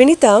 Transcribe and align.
வினிதா 0.00 0.34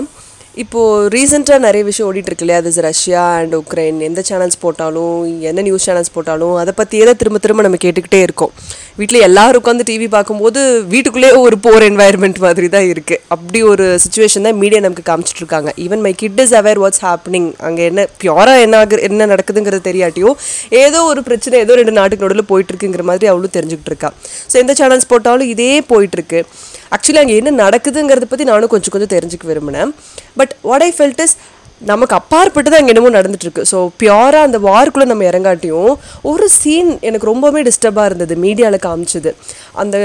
இப்போது 0.62 1.08
ரீசெண்டாக 1.14 1.62
நிறைய 1.64 1.82
விஷயம் 1.88 2.06
ஓடிட்டுருக்கு 2.08 2.44
இல்லையா 2.44 2.60
அது 2.62 2.82
ரஷ்யா 2.86 3.24
அண்ட் 3.40 3.54
உக்ரைன் 3.58 3.98
எந்த 4.06 4.20
சேனல்ஸ் 4.28 4.58
போட்டாலும் 4.62 5.18
என்ன 5.50 5.62
நியூஸ் 5.66 5.84
சேனல்ஸ் 5.88 6.12
போட்டாலும் 6.14 6.54
அதை 6.62 6.72
பற்றியே 6.80 7.04
தான் 7.08 7.18
திரும்ப 7.20 7.38
திரும்ப 7.44 7.64
நம்ம 7.66 7.78
கேட்டுக்கிட்டே 7.84 8.20
இருக்கோம். 8.26 8.52
வீட்டில் 9.00 9.24
எல்லாரும் 9.26 9.60
உட்காந்து 9.60 9.84
டிவி 9.90 10.06
பார்க்கும்போது 10.14 10.60
வீட்டுக்குள்ளேயே 10.92 11.34
ஒரு 11.44 11.56
போர் 11.66 11.84
என்வாயர்மெண்ட் 11.88 12.38
மாதிரி 12.46 12.68
தான் 12.74 12.88
இருக்குது 12.92 13.20
அப்படி 13.34 13.60
ஒரு 13.72 13.84
சுச்சுவேஷன் 14.04 14.46
தான் 14.48 14.58
மீடியா 14.62 14.80
நமக்கு 14.86 15.04
காமிச்சிட்ருக்காங்க 15.10 15.72
even 15.84 16.02
my 16.06 16.12
kid 16.22 16.40
is 16.44 16.54
aware 16.60 16.80
what's 16.84 17.02
happening 17.06 17.48
அங்கே 17.68 17.84
என்ன 17.90 18.06
பியூராக 18.22 18.64
என்ன 18.64 18.80
ஆகு 18.80 18.98
என்ன 19.08 19.28
நடக்குதுங்கிறது 19.34 19.86
தெரியாட்டியும் 19.90 20.36
ஏதோ 20.82 21.02
ஒரு 21.12 21.22
பிரச்சனை 21.28 21.60
ஏதோ 21.66 21.76
ரெண்டு 21.82 21.94
நாட்டுக்கு 22.00 22.26
நடுவில் 22.26 22.50
போயிட்டுருக்குங்கிற 22.52 23.04
மாதிரி 23.12 23.28
அவளும் 23.34 23.54
தெரிஞ்சுக்கிட்டு 23.58 23.92
இருக்கா 23.92 24.10
ஸோ 24.50 24.56
எந்த 24.64 24.74
சேனல்ஸ் 24.82 25.10
போட்டாலும் 25.14 25.52
இதே 25.54 25.72
போயிட்டுருக்கு. 25.92 26.42
ஆக்சுவலி 26.94 27.20
அங்கே 27.22 27.36
என்ன 27.40 27.50
நடக்குதுங்கிறத 27.64 28.26
பற்றி 28.32 28.46
நானும் 28.50 28.72
கொஞ்சம் 28.74 28.94
கொஞ்சம் 28.94 29.12
தெரிஞ்சுக்க 29.14 29.46
விரும்பினேன். 29.52 29.90
But 30.40 30.52
what 30.70 30.84
I 30.88 30.90
felt 30.98 31.22
is 31.26 31.36
நமக்கு 31.90 32.14
அப்பாற்பட்டு 32.20 32.70
தான் 32.70 32.80
அங்கே 32.80 32.92
என்னமோ 32.94 33.10
நடந்துட்டு 33.16 33.46
இருக்கு 33.46 33.64
ஸோ 33.72 33.80
பியூராக 34.02 34.46
அந்த 34.46 34.58
வார்க்குள்ளே 34.68 35.06
நம்ம 35.10 35.24
இறங்காட்டியும் 35.30 35.92
ஒரு 36.30 36.46
சீன் 36.60 36.90
எனக்கு 37.08 37.30
ரொம்பவே 37.32 37.60
டிஸ்டர்பாக 37.68 38.08
இருந்தது 38.10 38.36
மீடியாவில் 38.46 38.84
காமிச்சது. 38.86 39.32
அந்த 39.82 39.96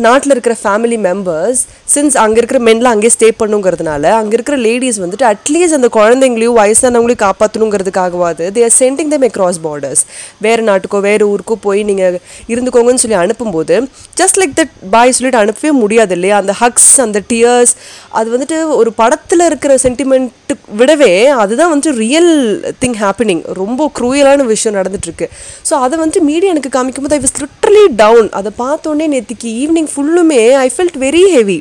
நாட்டில் 0.00 0.30
இருக்கிற 0.30 0.56
ஃபேமிலி 0.62 0.98
மெம்பர்ஸ் 1.04 1.60
சின்ஸ் 1.94 2.16
அங்கே 2.16 2.38
இருக்கிற 2.38 2.60
மென்லாம் 2.64 2.94
அங்கேயே 2.94 3.12
ஸ்டே 3.14 3.28
பண்ணுங்கிறதுனால 3.38 4.10
அங்கே 4.12 4.34
இருக்கிற 4.34 4.56
லேடிஸ் 4.58 5.00
வந்துட்டு 5.00 5.26
அட்லீஸ்ட் 5.28 5.74
அந்த 5.74 5.88
குழந்தைங்களையும் 5.92 6.58
வயசானவங்களையும் 6.58 7.22
காப்பாற்றணுங்கிறதுக்காகவாது 7.22 8.44
they 8.50 8.62
are 8.62 8.76
sending 8.78 9.08
them 9.08 9.26
across 9.28 9.60
borders 9.62 10.02
வேறு 10.38 10.62
நாட்டுக்கோ 10.62 11.00
வேறு 11.00 11.26
ஊருக்கோ 11.28 11.56
போய் 11.60 11.82
நீங்கள் 11.82 12.16
இருந்துக்கோங்கன்னு 12.48 13.02
சொல்லி 13.02 13.18
அனுப்பும்போது 13.18 13.76
ஜஸ்ட் 14.16 14.38
லைக் 14.38 14.54
தட் 14.56 14.74
பாய் 14.90 15.12
சொல்லிட்டு 15.12 15.38
அனுப்பவே 15.38 15.72
முடியாது 15.78 16.14
இல்லையா? 16.14 16.36
அந்த 16.36 16.54
ஹக்ஸ் 16.60 16.92
அந்த 17.00 17.22
டியர்ஸ் 17.28 17.72
அது 18.12 18.28
வந்துட்டு 18.30 18.76
ஒரு 18.76 18.92
படத்தில் 18.92 19.46
இருக்கிற 19.46 19.72
சென்டிமெண்ட்டு 19.82 20.34
விடவே 20.78 21.12
அதுதான் 21.38 21.70
வந்துட்டு 21.72 21.94
ரியல் 21.98 22.32
திங் 22.80 22.98
ஹேப்பனிங் 23.00 23.42
ரொம்ப 23.52 23.90
க்ரூயலான 23.98 24.44
விஷயம் 24.46 24.76
நடந்துட்டுருக்கு 24.76 25.26
ஸோ 25.68 25.74
அதை 25.80 25.98
வந்துட்டு 25.98 26.22
மீடியா 26.22 26.50
எனக்கு 26.50 26.72
காமிக்கும் 26.72 27.02
போது 27.02 27.16
ஐ 27.16 27.20
வாஸ் 27.20 27.36
லிட்ரலி 27.42 27.84
டவுன் 27.96 28.28
அதை 28.32 28.52
பார்த்தோன்னே 28.58 29.08
நேற்றுக்கு 29.08 29.48
ஈவினிங் 29.54 29.87
ஃபுல்லுமே 29.92 30.42
I 30.66 30.68
felt 30.76 30.98
very 31.06 31.24
heavy 31.36 31.58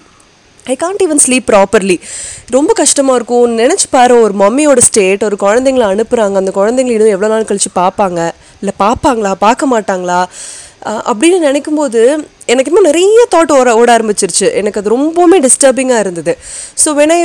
I 0.74 0.76
can't 0.84 1.02
even 1.06 1.22
sleep 1.26 1.46
properly 1.50 1.98
ரொம்ப 2.56 2.72
கஷ்டமாக 2.80 3.18
இருக்கும். 3.20 3.52
நினச்சி 3.62 3.88
பாரு 3.96 4.16
ஒரு 4.26 4.34
மம்மியோட 4.42 4.82
ஸ்டேட் 4.88 5.26
ஒரு 5.28 5.38
குழந்தைங்கள 5.44 5.86
அனுப்புகிறாங்க 5.94 6.42
அந்த 6.42 6.54
குழந்தைங்கள 6.60 6.96
இன்னும் 6.98 7.16
எவ்வளோ 7.16 7.30
நாள் 7.34 7.50
கழித்து 7.50 7.72
பார்ப்பாங்க? 7.82 8.20
இல்லை 8.62 8.74
பார்ப்பாங்களா? 8.84 9.32
பார்க்க 9.46 9.74
மாட்டாங்களா? 9.74 10.20
அப்படின்னு 11.12 11.38
நினைக்கும் 11.48 11.80
போது 11.82 12.02
எனக்கு 12.54 12.72
இன்னும் 12.72 12.88
நிறைய 12.90 13.26
தாட் 13.36 13.54
ஓட 13.58 13.70
ஓட 13.80 13.90
ஆரம்பிச்சிருச்சு. 13.98 14.48
எனக்கு 14.60 14.80
அது 14.82 14.96
ரொம்பவுமே 14.98 15.38
டிஸ்டர்பிங்காக 15.46 16.04
இருந்தது. 16.06 16.34
So 16.84 16.90
when 17.00 17.14
I 17.18 17.22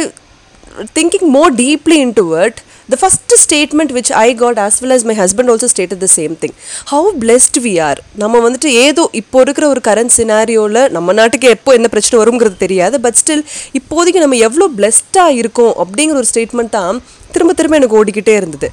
thinking 0.98 1.28
more 1.38 1.52
deeply 1.62 1.96
into 2.04 2.24
word 2.34 2.60
the 2.88 2.96
first 2.96 3.30
statement 3.36 3.92
which 3.92 4.10
I 4.12 4.32
got 4.34 4.58
as 4.58 4.80
well 4.82 4.92
as 4.92 5.04
my 5.04 5.14
husband 5.14 5.48
also 5.48 5.66
stated 5.66 6.00
the 6.00 6.08
same 6.08 6.34
thing. 6.36 6.52
How 6.86 7.02
blessed 7.14 7.56
we 7.58 7.74
are. 7.80 7.98
நம்ம 8.14 8.40
வந்துட்டு 8.46 8.70
ஏதோ 8.84 9.02
இப்போ 9.12 9.40
இருக்கிற 9.40 9.66
ஒரு 9.68 9.80
கரண்ட் 9.80 10.14
சினாரியோவில் 10.18 10.82
நம்ம 10.90 11.12
நாட்டுக்கு 11.12 11.48
எப்போ 11.48 11.72
என்ன 11.74 11.88
பிரச்சனை 11.88 12.18
வருங்கிறது 12.22 12.56
தெரியாது 12.56 12.98
பட் 13.00 13.18
ஸ்டில் 13.22 13.44
இப்போதைக்கு 13.80 14.24
நம்ம 14.24 14.38
எவ்வளோ 14.48 14.68
பிளெஸ்டாக 14.78 15.38
இருக்கோம் 15.42 15.74
அப்படிங்கிற 15.84 16.18
ஒரு 16.22 16.30
ஸ்டேட்மெண்ட் 16.32 16.74
தான் 16.78 16.98
திரும்ப 17.32 17.52
திரும்ப 17.60 17.76
எனக்கு 17.76 17.98
ஓடிக்கிட்டே 18.00 18.34
இருந்தது 18.40 18.68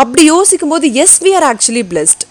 அப்படி 0.00 0.22
யோசிக்கும் 0.24 0.72
போது 0.72 0.86
yes 1.02 1.16
we 1.24 1.30
are 1.38 1.44
actually 1.48 1.82
blessed 1.90 2.22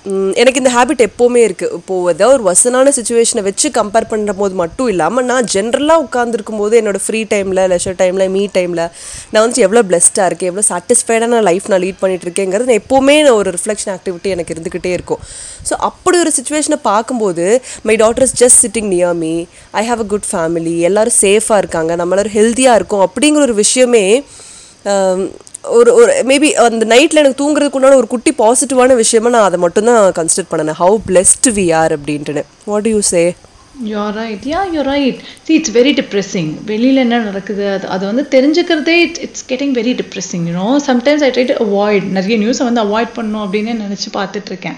எனக்கு 0.41 0.59
இந்த 0.61 0.71
ஹேபிட் 0.75 1.01
எப்போவுமே 1.07 1.41
இருக்குது 1.47 1.73
இப்போது 1.77 2.13
ஏதாவது 2.13 2.35
ஒரு 2.37 2.45
வசனான 2.47 2.91
சுச்சுவேஷனை 2.97 3.41
வச்சு 3.47 3.67
கம்பேர் 3.77 4.07
பண்ணுற 4.11 4.33
போது 4.39 4.55
மட்டும் 4.61 4.89
இல்லாமல் 4.93 5.25
நான் 5.31 5.47
ஜென்ரலாக 5.53 6.03
உட்காந்துருக்கும் 6.05 6.61
போது 6.61 6.79
என்னோட 6.81 6.99
ஃப்ரீ 7.05 7.21
டைமில் 7.33 7.61
லெஷர் 7.73 7.97
டைமில் 8.01 8.25
மீ 8.35 8.43
டைமில் 8.57 8.83
நான் 9.31 9.43
வந்து 9.45 9.61
எவ்வளோ 9.65 9.83
பிளெஸ்ட்டாக 9.89 10.29
இருக்கேன் 10.31 10.51
எவ்வளோ 10.51 10.65
சாட்டிஸ்ஃபைடான 10.71 11.41
லைஃப் 11.49 11.69
நான் 11.73 11.83
லீட் 11.85 12.01
பண்ணிட்டு 12.01 12.27
இருக்கேங்கிறது 12.29 12.69
நான் 12.71 12.81
எப்போவுமே 12.83 13.17
நான் 13.27 13.37
ஒரு 13.41 13.51
ரிஃப்ளெக்ஷன் 13.57 13.93
ஆக்டிவிட்டி 13.95 14.33
எனக்கு 14.35 14.55
இருந்துக்கிட்டே 14.55 14.93
இருக்கும். 14.97 15.21
ஸோ 15.69 15.73
அப்படி 15.89 16.17
ஒரு 16.23 16.33
சுச்சுவேஷனை 16.39 16.79
பார்க்கும்போது 16.91 17.45
my 17.89 17.97
daughter 18.03 18.27
is 18.29 18.37
just 18.43 18.61
sitting 18.65 18.91
near 18.95 19.17
me 19.23 19.33
I 19.81 19.85
have 19.91 20.03
a 20.05 20.09
good 20.15 20.27
family 20.33 20.75
எல்லோரும் 20.89 21.19
சேஃபாக 21.23 21.61
இருக்காங்க. 21.63 21.91
நம்மளோட 22.03 22.29
ஹெல்த்தியாக 22.39 22.79
இருக்கும். 22.81 23.05
அப்படிங்கிற 23.07 23.43
ஒரு 23.49 23.57
விஷயமே 23.63 24.05
ஒரு 25.63 25.91
ஒரு 25.93 26.13
மேபி 26.29 26.47
அந்த 26.65 26.85
நைட்டில் 26.93 27.21
எனக்கு 27.21 27.39
தூங்குறதுக்கு 27.41 27.77
உண்டான 27.79 27.97
ஒரு 28.01 28.07
குட்டி 28.13 28.31
பாசிட்டிவான 28.37 28.95
விஷயமா 28.95 29.29
நான் 29.29 29.47
அதை 29.49 29.59
மட்டும்தான் 29.59 30.15
கன்சிடர் 30.19 30.51
பண்ணினேன். 30.51 30.77
How 30.81 30.97
blessed 31.07 31.49
we 31.57 31.65
are 31.81 31.93
அப்படின்ட்டுன்னு. 31.97 32.43
What 32.65 32.87
you 32.87 32.99
say 33.11 33.21
you're 33.89 34.15
right 34.21 34.45
yeah 34.53 34.61
you 34.73 34.81
right 34.81 35.19
see 35.47 35.53
it's 35.53 35.73
very 35.77 35.93
depressing 35.99 36.49
வெளியில் 36.71 37.03
என்ன 37.03 37.19
நடக்குது? 37.19 37.63
அது 37.75 37.87
அது 37.87 38.03
வந்து 38.05 38.23
தெரிஞ்சுக்கிறதே 38.35 38.95
it's 39.05 39.21
it's 39.27 39.45
getting 39.51 39.75
very 39.79 39.93
depressing 40.01 40.45
you know 40.49 40.67
sometimes 40.89 41.23
I 41.27 41.31
try 41.37 41.45
to 41.51 41.57
avoid 41.67 42.07
நிறைய 42.17 42.37
நியூஸை 42.43 42.65
வந்து 42.69 42.83
அவாய்ட் 42.87 43.15
பண்ணணும் 43.17 43.45
அப்படின்னு 43.45 43.73
நினச்சி 43.85 44.09
பார்த்துட்ருக்கேன் 44.17 44.77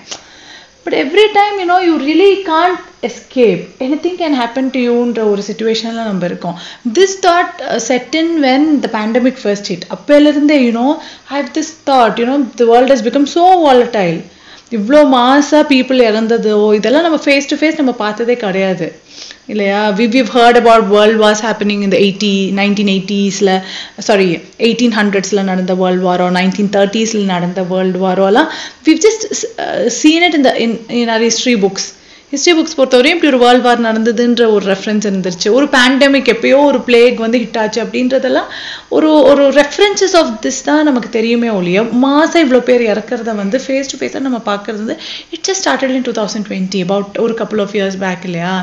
இருக்கேன் 0.85 1.09
but 1.09 1.15
every 1.15 1.25
time 1.33 1.55
you know 1.61 1.77
you 1.85 1.93
really 1.99 2.31
can't 2.43 2.79
escape 3.03 3.61
any 3.79 3.97
thing 4.03 4.17
can 4.17 4.37
happen 4.41 4.69
to 4.71 4.79
யூன்ற 4.79 5.21
ஒரு 5.29 5.41
சுச்சுவேஷனில் 5.41 6.07
நம்ம 6.09 6.25
இருக்கோம். 6.25 6.57
This 6.93 7.17
thought 7.25 7.55
set 7.77 8.15
in 8.15 8.33
when 8.41 8.67
the 8.79 8.89
pandemic 8.97 9.39
first 9.43 9.69
hit 9.71 9.85
அப்போலேருந்தே 9.95 10.57
you know 10.67 10.87
I 11.29 11.35
have 11.37 11.51
this 11.53 11.73
thought 11.85 12.19
you know 12.23 12.35
the 12.55 12.65
world 12.65 12.93
has 12.93 13.05
become 13.09 13.27
so 13.35 13.45
volatile 13.67 14.19
இவ்வளோ 14.77 14.99
மாசாக 15.15 15.63
people 15.71 15.99
இறந்ததோ. 16.09 16.57
இதெல்லாம் 16.79 17.05
நம்ம 17.07 17.19
face 17.25 17.49
to 17.51 17.55
face 17.61 17.79
நம்ம 17.81 17.93
பார்த்ததே 18.03 18.35
கிடையாது. 18.43 18.87
இல்லையா? 19.51 19.79
We 19.97 20.05
we've 20.15 20.29
heard 20.35 20.59
about 20.59 20.85
world 20.93 21.19
was 21.23 21.41
happening 21.47 21.81
இந்த 21.87 21.97
eighty 22.05 22.31
nineteen 22.59 22.91
எயிட்டிஸில் 22.93 23.51
சாரி 24.07 24.27
எயிட்டீன் 24.67 24.95
ஹண்ட்ரட்ஸில் 24.99 25.47
நடந்த 25.51 25.73
வேர்ல்ட் 25.81 26.05
வாரோ 26.09 26.27
நைன்டீன் 26.39 26.71
தேர்ட்டிஸில் 26.77 27.25
நடந்த 27.33 27.63
வேர்ல்டு 27.71 28.01
வாரோலாம் 28.05 28.49
விவ் 28.87 29.01
ஜஸ்ட் 29.07 29.25
சீன் 29.99 30.25
இட் 30.29 30.37
இந்த 30.39 30.51
in 30.65 30.77
in 31.01 31.11
our 31.15 31.25
history 31.27 31.55
books 31.65 31.87
history 32.33 32.53
books 32.57 32.77
பொறுத்தவரையும் 32.77 33.15
இப்படி 33.15 33.29
ஒரு 33.31 33.39
வேர்ல்ட் 33.43 33.65
வார் 33.65 33.81
நடந்ததுன்ற 33.81 34.43
ஒரு 34.53 34.65
ரெஃபரன்ஸ் 34.71 35.05
இருந்துருச்சு. 35.09 35.49
ஒரு 35.57 35.65
பேண்டமிக் 35.75 36.31
எப்பயோ 36.33 36.59
ஒரு 36.69 36.79
பிளேக் 36.81 37.19
வந்து 37.25 37.39
ஹிட் 37.43 37.59
ஆச்சு 37.63 37.79
அப்படின்றதெல்லாம் 37.83 38.47
ஒரு 38.89 39.09
ஒரு 39.31 39.43
ரெஃபரன்சஸ் 39.59 40.15
ஆஃப் 40.21 40.31
திஸ் 40.45 40.63
தான் 40.63 40.83
நமக்கு 40.83 41.09
தெரியுமே 41.09 41.49
ஒழிய 41.49 41.83
மாதம் 42.05 42.43
இவ்வளோ 42.45 42.61
பேர் 42.69 42.83
இறக்குறத 42.93 43.35
வந்து 43.41 43.59
ஃபேஸ் 43.65 43.91
டு 43.91 43.99
ஃபேஸாக 43.99 44.23
நம்ம 44.27 44.41
பார்க்கறது 44.45 44.81
வந்து 44.83 44.97
it's 45.29 45.61
started 45.61 45.95
in 45.97 46.07
two 46.09 46.15
thousand 46.21 46.47
twenty 46.49 46.81
about 46.87 47.21
ஒரு 47.25 47.35
கப்புள் 47.41 47.61
ஆஃப் 47.61 47.75
இயர்ஸ் 47.79 47.99
பேக் 48.05 48.25
இல்லையா? 48.29 48.55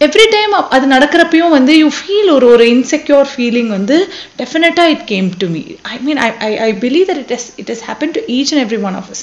எவ்ரி 0.00 0.24
டைம் 0.34 0.52
அது 0.74 0.86
நடக்கிறப்பையும் 0.92 1.54
வந்து 1.56 1.72
யூ 1.80 1.88
ஃபீல் 1.96 2.28
ஒரு 2.34 2.46
ஒரு 2.54 2.64
இன்செக்யூர் 2.74 3.28
ஃபீலிங் 3.30 3.70
வந்து 3.76 3.96
டெஃபினட்டாக 4.40 4.92
it 4.94 5.04
came 5.10 5.28
to 5.40 5.46
me 5.54 5.62
I 5.92 5.96
mean 6.06 6.20
I 6.26 6.28
I 6.48 6.50
I 6.66 6.68
believe 6.84 7.06
that 7.10 7.20
it 7.24 7.32
is 7.36 7.46
it 7.62 7.70
is 7.74 7.82
happen 7.88 8.12
to 8.16 8.20
each 8.36 8.50
and 8.52 8.62
every 8.64 8.78
one 8.88 8.96
of 9.00 9.08
us 9.14 9.22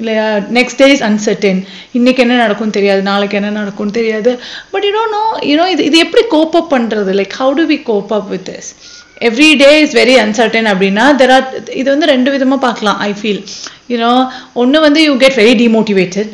இல்லையா? 0.00 0.24
Next 0.58 0.78
day 0.82 0.86
is 0.94 1.04
uncertain 1.08 1.60
இன்னைக்கு 1.98 2.22
என்ன 2.24 2.34
நடக்கும் 2.42 2.74
தெரியாது. 2.76 3.02
நாளைக்கு 3.10 3.36
என்ன 3.40 3.50
நடக்கும் 3.60 3.92
தெரியாது. 3.98 4.32
But 4.72 4.84
you 4.86 4.92
don't 4.96 5.16
know 5.18 5.22
you know 5.50 5.66
இது 5.74 5.84
இது 5.88 5.98
எப்படி 6.06 6.24
கோப் 6.34 6.56
அப் 6.60 6.70
பண்ணுறது 6.74 7.12
like 7.20 7.34
how 7.40 7.54
to 7.60 7.64
we 7.72 7.78
cope 7.90 8.12
up 8.18 8.28
with 8.34 8.46
this 8.50 8.70
every 9.28 9.50
day 9.62 9.70
is 9.82 9.94
very 10.00 10.14
uncertain 10.24 10.68
அப்படின்னா 10.72 11.04
தெர் 11.20 11.32
ஆர் 11.36 11.46
இது 11.80 11.88
வந்து 11.94 12.08
ரெண்டு 12.12 12.32
விதமாக 12.34 12.60
பார்க்கலாம் 12.66 12.98
ஐ 13.08 13.12
ஃபீல் 13.20 13.42
யூனோ 13.92 14.12
ஒன்று 14.62 14.84
வந்து 14.86 15.02
you 15.08 15.14
get 15.24 15.38
very 15.42 15.54
demotivated 15.62 16.32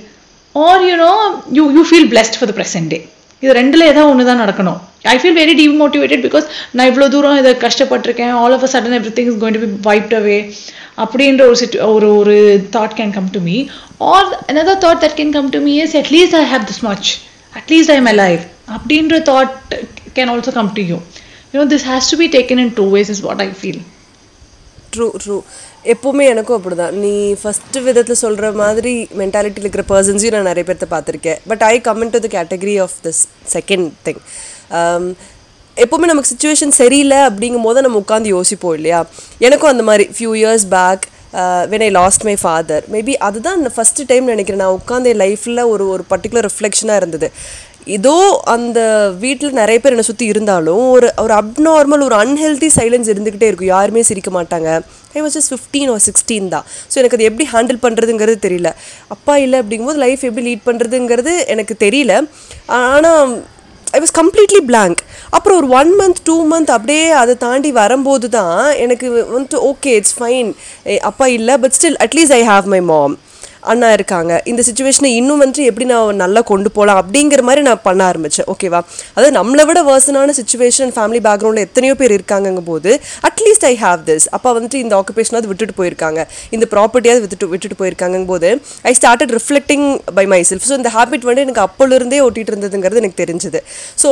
or 0.54 0.84
you know 0.90 1.12
you 1.58 1.64
you 1.76 1.84
feel 1.90 2.08
blessed 2.14 2.38
for 2.38 2.50
the 2.52 2.56
present 2.60 2.90
day 2.94 3.00
இது 3.42 3.52
ரெண்டுல 3.60 3.86
ஏதாவது 3.90 4.10
ஒன்று 4.12 4.28
தான் 4.30 4.42
நடக்கணும். 4.42 4.78
I 5.12 5.14
feel 5.20 5.38
very 5.40 5.54
demotivated 5.60 6.24
because 6.26 6.46
நான் 6.76 6.88
இவ்வளோ 6.90 7.06
தூரம் 7.14 7.38
இதை 7.40 7.52
கஷ்டப்பட்டிருக்கேன். 7.64 8.32
All 8.42 8.54
of 8.56 8.64
a 8.66 8.70
sudden 8.74 8.96
everything 9.16 9.30
is 9.30 9.38
going 9.42 9.56
to 9.58 9.62
be 9.64 9.70
wiped 9.88 10.14
away 10.20 10.38
அப்படின்ற 11.04 11.42
ஒரு 11.50 11.58
சிட்டு 11.62 11.78
ஒரு 11.96 12.08
ஒரு 12.20 12.36
thought 12.76 12.94
can 13.00 13.14
come 13.16 13.28
to 13.36 13.40
me 13.48 13.56
or 14.12 14.28
another 14.52 14.76
thought 14.84 15.02
that 15.04 15.16
can 15.20 15.34
come 15.36 15.48
to 15.56 15.60
me 15.66 15.74
is 15.86 15.96
at least 16.02 16.36
I 16.42 16.44
have 16.52 16.66
this 16.70 16.82
much 16.88 17.10
at least 17.60 17.92
I 17.94 17.98
am 18.02 18.10
alive 18.14 18.42
அப்படின்ற 18.76 19.18
thought 19.30 19.54
can 20.18 20.30
also 20.34 20.52
come 20.58 20.70
to 20.78 20.84
you 20.90 20.98
you know 21.54 21.66
this 21.74 21.86
has 21.90 22.10
to 22.12 22.18
be 22.22 22.28
taken 22.36 22.62
in 22.64 22.72
two 22.80 22.86
ways 22.96 23.12
is 23.16 23.22
what 23.28 23.42
I 23.46 23.48
feel 23.60 23.82
true 24.96 25.06
true 25.22 25.36
எப்போவுமே 25.92 26.24
எனக்கும் 26.32 26.56
அப்படிதான். 26.58 26.96
நீ 27.04 27.12
first 27.42 27.82
விதத்தில் 27.86 28.20
சொல்கிற 28.22 28.50
மாதிரி 28.62 28.94
மென்டாலிட்டியில் 29.20 29.66
இருக்கிற 29.66 29.84
பர்சன்ஸையும் 29.92 30.36
நான் 30.36 30.50
நிறைய 30.50 30.64
பேர்த்த 30.68 30.88
பார்த்துருக்கேன். 30.94 31.40
But 31.50 31.62
I 31.72 31.74
comment 31.88 32.14
to 32.16 32.20
the 32.26 32.30
category 32.38 32.76
of 32.84 32.96
this 33.06 33.22
second 33.54 33.88
thing 34.08 34.20
எப்போவுமே 35.76 36.06
நமக்கு 36.10 36.30
சுச்சுவேஷன் 36.32 36.74
சரியில்லை 36.80 37.18
அப்படிங்கும் 37.28 37.66
போது 37.66 37.84
நம்ம 37.84 38.02
உட்காந்து 38.04 38.30
யோசிப்போம் 38.36 38.76
இல்லையா? 38.78 39.00
எனக்கும் 39.46 39.72
அந்த 39.74 39.84
மாதிரி 39.88 40.04
few 40.16 40.32
years 40.40 40.66
back 40.76 41.04
when 41.72 41.84
I 41.86 41.88
lost 41.98 42.24
my 42.28 42.34
father 42.42 42.84
maybe 42.94 43.12
அதுதான் 43.28 43.60
ஃபஸ்ட்டு 43.76 44.06
டைம் 44.10 44.26
நினைக்கிறேன். 44.32 44.62
நான் 44.64 44.78
உட்காந்து 44.80 45.10
என் 45.12 45.22
லைஃப்பில் 45.22 45.62
ஒரு 45.74 45.84
ஒரு 45.94 46.04
பர்டிகுலர் 46.10 46.46
ரிஃப்ளெக்ஷனாக 46.48 47.00
இருந்தது. 47.02 47.28
ஏதோ 47.96 48.14
அந்த 48.54 48.80
வீட்டில் 49.22 49.58
நிறைய 49.60 49.78
பேர் 49.82 49.94
என்னை 49.94 50.06
சுற்றி 50.08 50.26
இருந்தாலும் 50.32 50.82
ஒரு 50.96 51.08
ஒரு 51.24 51.34
அப்நார்மல் 51.40 52.04
ஒரு 52.08 52.16
அன்ஹெல்தி 52.22 52.68
சைலன்ஸ் 52.78 53.10
இருந்துக்கிட்டே 53.12 53.48
இருக்கும். 53.50 53.72
யாருமே 53.74 54.02
சிரிக்க 54.10 54.30
மாட்டாங்க. 54.38 54.68
ஐ 55.16 55.22
வாஸ் 55.24 55.36
ஜஸ்ட் 55.38 55.52
ஃபிஃப்டீன் 55.52 55.90
ஒரு 55.94 56.02
சிக்ஸ்டீன் 56.08 56.46
தான். 56.54 56.66
ஸோ 56.90 56.98
எனக்கு 57.00 57.18
அது 57.18 57.28
எப்படி 57.30 57.46
ஹேண்டில் 57.54 57.80
பண்ணுறதுங்கிறது 57.86 58.38
தெரியல. 58.46 58.70
அப்பா 59.14 59.34
இல்லை 59.44 59.58
அப்படிங்கும்போது 59.62 60.02
லைஃப் 60.04 60.22
எப்படி 60.28 60.44
லீட் 60.50 60.68
பண்ணுறதுங்கிறது 60.68 61.34
எனக்கு 61.54 61.76
தெரியல. 61.86 62.14
ஆனால் 62.82 63.32
ஐ 63.96 64.00
வாஸ் 64.02 64.14
கம்ப்ளீட்லி 64.20 64.62
பிளாங்க் 64.70 65.00
அப்புறம் 65.36 65.58
ஒரு 65.60 65.68
ஒன் 65.80 65.90
மந்த் 65.98 66.22
டூ 66.28 66.36
மந்த் 66.52 66.70
அப்படியே 66.76 67.08
அதை 67.22 67.34
தாண்டி 67.44 67.70
வரும்போது 67.80 68.28
தான் 68.38 68.60
எனக்கு 68.84 69.06
வந்துட்டு 69.34 69.58
ஓகே 69.70 69.90
இட்ஸ் 69.98 70.16
ஃபைன் 70.20 70.50
அப்பா 71.10 71.26
இல்லை 71.38 71.56
but 71.64 71.76
still 71.78 71.98
at least 72.06 72.36
I 72.38 72.42
have 72.52 72.68
my 72.74 72.80
mom 72.92 73.16
அண்ணா 73.70 73.88
இருக்காங்க. 73.96 74.32
இந்த 74.50 74.60
சுச்சுவேஷனை 74.68 75.10
இன்னும் 75.18 75.40
வந்துட்டு 75.42 75.64
எப்படி 75.70 75.86
நான் 75.90 76.20
நல்லா 76.22 76.40
கொண்டு 76.50 76.68
போகலாம் 76.76 76.98
அப்படிங்கிற 77.02 77.42
மாதிரி 77.48 77.62
நான் 77.68 77.82
பண்ண 77.86 78.00
ஆரம்பித்தேன் 78.10 78.48
ஓகேவா 78.52 78.80
அதாவது 79.14 79.32
நம்மளை 79.38 79.64
விட 79.68 79.80
வேர்சனான 79.88 80.34
சுச்சுவேஷன் 80.38 80.92
ஃபேமிலி 80.96 81.20
பேக்ரவுண்டில் 81.26 81.64
எத்தனையோ 81.68 81.94
பேர் 82.00 82.14
இருக்காங்கங்கும் 82.18 82.68
போது 82.70 82.90
அட்லீஸ்ட் 83.28 83.66
ஐ 83.70 83.74
ஹாவ் 83.84 84.00
திஸ் 84.08 84.26
அப்பா 84.38 84.52
வந்துட்டு 84.56 84.80
இந்த 84.84 84.94
ஆக்குபேஷனாவது 85.00 85.50
விட்டுட்டு 85.52 85.76
போயிருக்காங்க. 85.80 86.20
இந்த 86.56 86.64
ப்ராப்பர்ட்டியாவது 86.74 87.22
விட்டுட்டு 87.24 87.48
விட்டுட்டு 87.52 87.78
போயிருக்காங்கும் 87.82 88.28
போது 88.32 88.50
I 88.90 88.94
started 89.00 89.34
reflecting 89.38 89.86
by 90.18 90.24
myself 90.50 90.66
so 90.70 90.76
இந்த 90.80 90.92
ஹேபிட் 90.96 91.26
வந்து 91.30 91.44
எனக்கு 91.46 91.64
அப்போலேருந்தே 91.66 92.20
ஓட்டிகிட்டு 92.26 92.54
இருந்ததுங்கிறது 92.54 93.02
எனக்கு 93.02 93.18
தெரிஞ்சுது. 93.22 93.60
ஸோ 94.02 94.08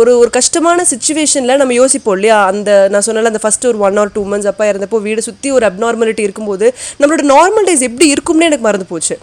ஒரு 0.00 0.12
ஒரு 0.22 0.30
கஷ்டமான 0.38 0.84
சுச்சுவேஷனில் 0.92 1.60
நம்ம 1.62 1.74
யோசிப்போம் 1.80 2.16
இல்லையா? 2.18 2.38
அந்த 2.52 2.70
நான் 2.92 3.06
சொன்னல 3.08 3.30
அந்த 3.32 3.42
ஃபஸ்ட்டு 3.44 3.70
ஒரு 3.72 3.78
ஒன் 3.88 3.98
ஆர் 4.02 4.14
டூ 4.16 4.24
மந்த்ஸ் 4.32 4.50
அப்பா 4.52 4.66
இருந்தப்போ 4.72 5.00
வீடு 5.08 5.26
சுற்றி 5.28 5.50
ஒரு 5.58 5.66
அப்நார்மாலிட்டி 5.70 6.24
இருக்கும்போது 6.28 6.66
நம்மளோட 7.00 7.24
நார்மல் 7.34 7.68
டேஸ் 7.70 7.86
எப்படி 7.90 8.08
இருக்கும்னே 8.14 8.48
எனக்கு 8.50 8.66
மறந்து 8.68 8.88
போச்சு. 8.92 9.16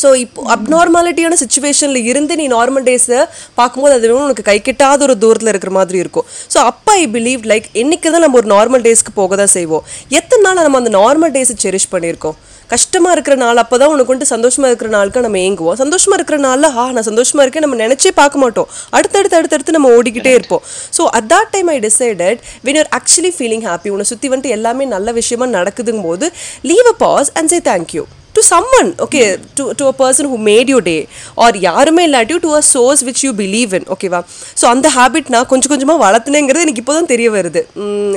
ஸோ 0.00 0.08
இப்போ 0.24 0.40
அப்நார்மாலிட்டியான 0.54 1.36
சுச்சுவேஷனில் 1.40 2.08
இருந்து 2.10 2.32
நீ 2.40 2.44
நார்மல் 2.56 2.84
டேஸை 2.88 3.20
பார்க்கும்போது 3.58 3.94
அது 3.96 4.04
வேணும் 4.08 4.26
உனக்கு 4.26 4.44
கை 4.48 4.56
கிட்டாத 4.66 5.02
ஒரு 5.06 5.14
தூரத்தில் 5.22 5.50
இருக்கிற 5.52 5.70
மாதிரி 5.76 5.98
இருக்கும். 6.04 6.26
ஸோ 6.52 6.58
அப்போ 6.70 6.92
ஐ 7.00 7.04
பிலீவ் 7.14 7.42
லைக் 7.52 7.66
என்னைக்கு 7.82 8.12
தான் 8.14 8.24
நம்ம 8.24 8.38
ஒரு 8.40 8.48
நார்மல் 8.52 8.84
டேஸ்க்கு 8.84 9.12
போக 9.20 9.36
தான் 9.40 9.52
செய்வோம். 9.54 9.82
எத்தனை 10.18 10.42
நாள் 10.46 10.64
நம்ம 10.66 10.80
அந்த 10.82 10.92
நார்மல் 10.98 11.32
டேஸை 11.36 11.56
செரிஷ் 11.64 11.88
பண்ணியிருக்கோம்? 11.94 12.36
கஷ்டமாக 12.74 13.14
இருக்கிற 13.16 13.34
நாள் 13.42 13.60
அப்போ 13.62 13.76
தான் 13.80 13.92
உனக்கு 13.94 14.10
வந்துட்டு 14.12 14.32
சந்தோஷமாக 14.34 14.70
இருக்கிற 14.70 14.90
நாளுக்கு 14.96 15.24
நம்ம 15.26 15.40
ஏங்குவோம். 15.46 15.78
சந்தோஷமாக 15.82 16.18
இருக்கிற 16.18 16.38
நாளில் 16.46 16.68
ஆ 16.80 16.84
நான் 16.96 17.08
சந்தோஷமாக 17.10 17.44
இருக்கேன் 17.46 17.64
நம்ம 17.66 17.78
நினச்சே 17.84 18.12
பார்க்க 18.20 18.42
மாட்டோம். 18.44 18.68
அடுத்தடுத்து 18.98 19.38
அடுத்தடுத்து 19.40 19.76
நம்ம 19.76 19.90
ஓடிக்கிட்டே 19.98 20.34
இருப்போம். 20.38 20.62
So 20.98 21.04
at 21.18 21.30
that 21.32 21.50
time 21.54 21.70
I 21.76 21.78
decided 21.88 22.38
when 22.68 22.78
you're 22.80 22.92
actually 22.98 23.32
feeling 23.38 23.66
happy 23.70 23.94
உன்னை 23.96 24.06
சுற்றி 24.12 24.30
வந்துட்டு 24.34 24.54
எல்லாமே 24.58 24.86
நல்ல 24.94 25.16
விஷயமா 25.20 25.48
நடக்குதுங்கும் 25.58 26.08
போது 26.10 26.28
leave 26.70 26.90
a 26.94 26.96
pause 27.04 27.32
and 27.40 27.52
say 27.54 27.60
thank you 27.72 28.04
to 28.38 28.42
someone 28.50 28.90
okay 29.04 29.20
to 29.58 29.64
to 29.78 29.84
a 29.90 29.92
person 30.00 30.26
who 30.32 30.36
made 30.48 30.68
you 30.72 30.78
day 30.88 30.96
or 31.44 31.56
யாருமே 31.68 32.02
இல்லாட்டி 32.08 32.36
to 32.44 32.50
a 32.58 32.60
source 32.72 33.00
which 33.08 33.22
you 33.26 33.30
believe 33.40 33.72
in 33.78 33.86
ஓகேவா 33.94 34.20
ஸோ 34.60 34.64
அந்த 34.72 34.88
ஹேபிட் 34.96 35.30
நான் 35.34 35.48
கொஞ்சம் 35.52 35.72
கொஞ்சமாக 35.72 35.98
வளர்த்துனேங்கிறது 36.04 36.64
எனக்கு 36.66 36.82
இப்போ 36.82 36.94
தான் 36.98 37.10
தெரிய 37.12 37.28
வருது. 37.36 37.62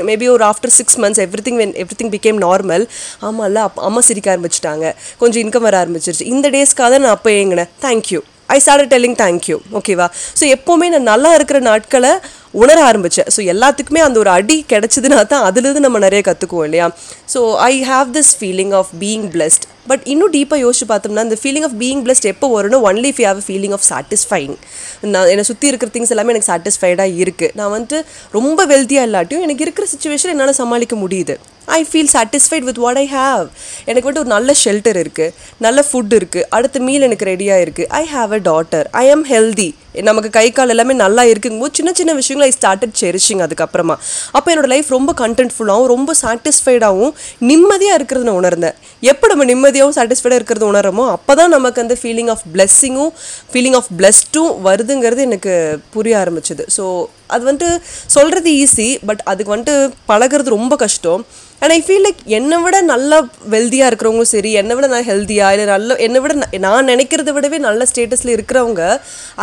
மேபி 0.10 0.28
ஒரு 0.36 0.46
after 0.50 0.74
six 0.78 0.98
months 1.04 1.22
everything 1.48 1.60
when 1.62 1.74
everything 2.02 2.14
became 2.16 2.42
normal 2.46 2.86
ஆமாம்ல 3.30 3.64
அப் 3.70 3.80
அம்மா 3.88 4.04
சிரிக்க 4.10 4.30
ஆரம்பிச்சிட்டாங்க. 4.34 4.86
கொஞ்சம் 5.24 5.42
இன்கம் 5.46 5.66
வர 5.68 5.78
ஆரம்பிச்சிருச்சு. 5.84 6.28
இந்த 6.34 6.50
டேஸ்க்காக 6.58 6.90
தான் 6.96 7.04
நான் 7.06 7.16
அப்போ 7.18 7.32
ஏங்கினேன். 7.40 7.72
Thank you 7.88 8.22
I 8.56 8.58
start 8.64 8.92
telling 8.94 9.18
thank you 9.24 9.58
ஓகேவா 9.80 10.08
ஸோ 10.40 10.44
எப்போவுமே 10.56 10.88
நான் 10.94 11.10
நல்லா 11.12 11.30
இருக்கிற 11.38 11.60
நாட்களை 11.72 12.14
உணர 12.54 12.84
ஆரம்பித்தேன் 12.84 13.30
ஸோ 13.36 13.42
எல்லாத்துக்குமே 13.54 14.00
அந்த 14.00 14.20
ஒரு 14.20 14.30
அடி 14.30 14.66
கிடச்சதுனா 14.74 15.22
தான் 15.24 15.44
அதுலேருந்து 15.48 15.80
நம்ம 15.80 16.00
நிறைய 16.00 16.22
கற்றுக்குவோம் 16.28 16.64
இல்லையா? 16.64 16.88
So 17.34 17.40
I 17.60 17.74
have 17.84 18.10
this 18.18 18.32
feeling 18.40 18.72
of 18.72 18.90
being 19.00 19.28
blessed 19.36 19.66
but 19.88 20.04
இன்னும் 20.06 20.34
டீப்பாக 20.34 20.60
யோசிச்சு 20.62 20.86
பார்த்தோம்னா 20.90 21.24
இந்த 21.24 21.38
ஃபீலிங் 21.44 21.64
ஆஃப் 21.64 21.78
பீயிங் 21.80 22.04
பிளஸ்ட் 22.06 22.26
எப்போ 22.26 22.48
வரும்னா 22.56 22.80
only 22.90 23.08
if 23.08 23.22
you 23.24 23.28
a 23.28 23.38
feeling 23.48 23.72
of 23.72 23.86
satisfying 23.92 24.54
நான் 25.04 25.28
என்னை 25.28 25.44
சுற்றி 25.44 25.68
இருக்கிற 25.68 25.92
திங்ஸ் 25.94 26.12
எல்லாமே 26.12 26.34
எனக்கு 26.36 26.52
சாட்டிஸ்ஃபைடாக 26.52 27.18
இருக்குது 27.24 27.52
நான் 27.56 27.74
வந்துட்டு 27.78 28.00
ரொம்ப 28.32 28.66
வெல்த்தியாக 28.66 29.08
இல்லாட்டியும் 29.10 29.42
எனக்கு 29.42 29.62
இருக்கிற 29.62 29.88
சுச்சுவேஷன் 29.94 30.30
என்னால் 30.30 30.54
சமாளிக்க 30.54 30.96
முடியுது. 30.96 31.36
I 31.68 31.86
feel 31.92 32.12
satisfied 32.14 32.64
with 32.64 32.78
what 32.78 32.98
I 32.98 33.08
have 33.08 33.44
எனக்கு 33.86 34.06
வந்துட்டு 34.08 34.20
ஒரு 34.20 34.32
நல்ல 34.36 34.54
ஷெல்டர் 34.64 34.98
இருக்குது 34.98 35.34
நல்ல 35.58 35.84
ஃபுட் 35.90 36.14
இருக்குது 36.20 36.48
அடுத்த 36.50 36.80
மீல் 36.80 37.02
எனக்கு 37.02 37.26
ரெடியாக 37.26 37.64
இருக்குது 37.66 37.88
ஐ 37.92 38.04
ஹாவ் 38.14 38.34
அ 38.34 38.40
டாட்டர் 38.50 38.88
ஐ 38.94 39.10
ஆம் 39.10 39.26
ஹெல்தி 39.26 39.70
நமக்கு 40.02 40.30
கை 40.30 40.52
கால் 40.52 40.70
எல்லாமே 40.70 40.94
நல்லா 40.94 41.24
இருக்குங்கும்போது 41.24 41.72
சின்ன 41.72 41.92
சின்ன 41.92 42.14
விஷயங்கள் 42.14 42.41
ஐ 42.48 42.52
ஸ்டார்டட் 42.58 42.96
செரிஷிங் 43.02 43.42
அதுக்கப்புறமா. 43.46 43.96
அப்போ 44.38 44.48
என்னோட 44.54 44.70
லைஃப் 44.74 44.90
ரொம்ப 44.98 45.14
கண்டென்ட்ஃபுல்லாகவும் 45.22 45.92
ரொம்ப 45.96 46.16
சாட்டிஸ்ஃபைடாகவும் 46.24 47.14
நிம்மதியாக 47.52 48.00
இருக்கிறது 48.00 48.28
நான் 48.30 48.40
உணர்ந்தேன். 48.42 48.76
எப்போ 49.12 49.28
நம்ம 49.34 49.46
நிம்மதியாகவும் 49.52 49.98
சாட்டிஸ்ஃபைடாக 50.00 50.40
இருக்கிறது 50.42 50.66
உணரமோ 50.72 51.06
அப்போ 51.18 51.36
தான் 51.42 51.54
நமக்கு 51.58 51.82
அந்த 51.86 51.98
ஃபீலிங் 52.02 52.32
ஆஃப் 52.36 52.44
பிளெஸ்ஸிங்கும் 52.56 53.14
ஃபீலிங் 53.54 53.78
ஆஃப் 53.82 53.92
பிளஸ்டும் 54.02 54.52
வருதுங்கிறது 54.68 55.24
எனக்கு 55.30 55.54
புரிய 55.96 56.16
ஆரம்பிச்சது. 56.24 56.66
ஸோ 56.78 56.86
அது 57.36 57.44
வந்துட்டு 57.48 57.70
சொல்கிறது 58.16 58.52
ஈஸி 58.64 58.90
பட் 59.10 59.24
அதுக்கு 59.32 59.54
வந்துட்டு 59.56 59.76
பழகிறது 60.12 60.58
ரொம்ப 60.58 60.76
கஷ்டம். 60.84 61.24
அண்ட் 61.62 61.74
ஐ 61.74 61.80
ஃபீல் 61.86 62.06
லைக் 62.06 62.22
என்னை 62.38 62.58
விட 62.64 62.78
நல்லா 62.92 63.18
வெல்தியாக 63.54 63.90
இருக்கிறவங்களும் 63.90 64.32
சரி 64.32 64.52
என்னை 64.62 64.76
விட 64.78 64.88
நான் 64.88 65.08
ஹெல்த்தியாக 65.10 65.56
இல்லை 65.56 65.68
நல்ல 65.68 65.98
என்னை 66.06 66.22
விட 66.24 66.34
நான் 66.66 66.90
நினைக்கிறத 66.92 67.34
விடவே 67.36 67.60
நல்ல 67.68 67.86
ஸ்டேட்டஸில் 67.92 68.36
இருக்கிறவங்க 68.36 68.84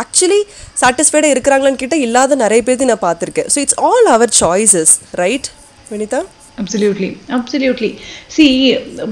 ஆக்சுவலி 0.03 0.41
சாட்டிஸ்ஃபைடாக 0.81 1.35
இருக்கிறாங்களான்னு 1.35 1.81
கிட்ட 1.83 1.97
இல்லாத 2.07 2.35
நிறைய 2.43 2.61
பேர்த்தையும் 2.61 2.93
நான் 2.93 3.05
பார்த்துருக்கேன். 3.07 3.49
So 3.53 3.59
it's 3.59 3.79
all 3.87 4.09
our 4.15 4.33
choices 4.41 4.93
right 5.13 5.49
Vinitha 5.91 6.21
absolutely 6.57 7.09
absolutely 7.37 7.89
see 8.35 8.45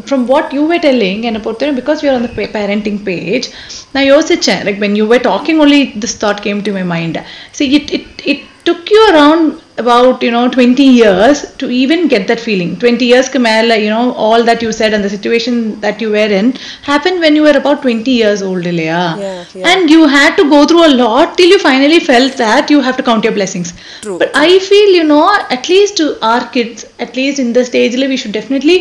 from 0.07 0.24
what 0.31 0.50
you 0.57 0.63
were 0.71 0.77
telling 0.77 1.21
என்னை 1.24 1.42
because 1.42 1.71
பிகாஸ் 1.80 2.01
யூஆர் 2.03 2.19
அந்த 2.19 2.31
பேரண்டிங் 2.57 3.00
பேஜ் 3.06 3.48
நான் 3.94 4.07
யோசித்தேன் 4.07 4.63
like 4.68 4.81
when 4.86 4.98
you 5.01 5.06
were 5.13 5.19
talking 5.30 5.62
only 5.65 5.81
this 6.03 6.18
thought 6.25 6.42
came 6.42 6.60
to 6.68 6.74
my 6.80 6.83
mind 6.94 7.19
see 7.53 7.68
it 7.80 7.94
it 8.00 8.24
it 8.25 8.44
took 8.65 8.92
you 8.95 9.01
around 9.07 9.48
about 9.82 10.23
you 10.25 10.31
know 10.35 10.43
20 10.49 10.85
years 11.00 11.38
to 11.61 11.67
even 11.81 12.00
get 12.12 12.25
that 12.31 12.41
feeling 12.47 12.70
20 12.81 13.06
years 13.12 13.29
மேல 13.47 13.76
you 13.85 13.91
know 13.94 14.05
all 14.25 14.43
that 14.49 14.61
you 14.64 14.70
said 14.81 14.91
and 14.97 15.03
the 15.06 15.12
situation 15.17 15.55
that 15.85 15.97
you 16.03 16.09
were 16.17 16.31
in 16.41 16.49
happened 16.91 17.19
when 17.25 17.35
you 17.38 17.44
were 17.49 17.56
about 17.62 17.79
20 17.87 18.17
years 18.23 18.41
old 18.49 18.67
இல்லையா 18.73 19.03
Yeah, 19.23 19.69
and 19.70 19.91
you 19.94 20.03
had 20.17 20.32
to 20.41 20.44
go 20.55 20.61
through 20.69 20.85
a 20.91 20.94
lot 21.03 21.29
till 21.38 21.50
you 21.55 21.61
finally 21.69 22.00
felt 22.11 22.35
that 22.44 22.64
you 22.73 22.81
have 22.87 22.97
to 23.00 23.05
count 23.09 23.25
your 23.29 23.35
blessings 23.38 23.70
True. 24.05 24.19
but 24.23 24.31
I 24.47 24.59
feel, 24.69 24.91
you 24.99 25.06
know, 25.12 25.25
at 25.56 25.64
least 25.73 25.94
to 26.00 26.06
our 26.31 26.44
kids, 26.56 26.79
at 27.05 27.12
least 27.19 27.38
in 27.44 27.50
the 27.59 27.64
stage, 27.64 27.94
we 28.12 28.17
should 28.17 28.35
definitely 28.38 28.76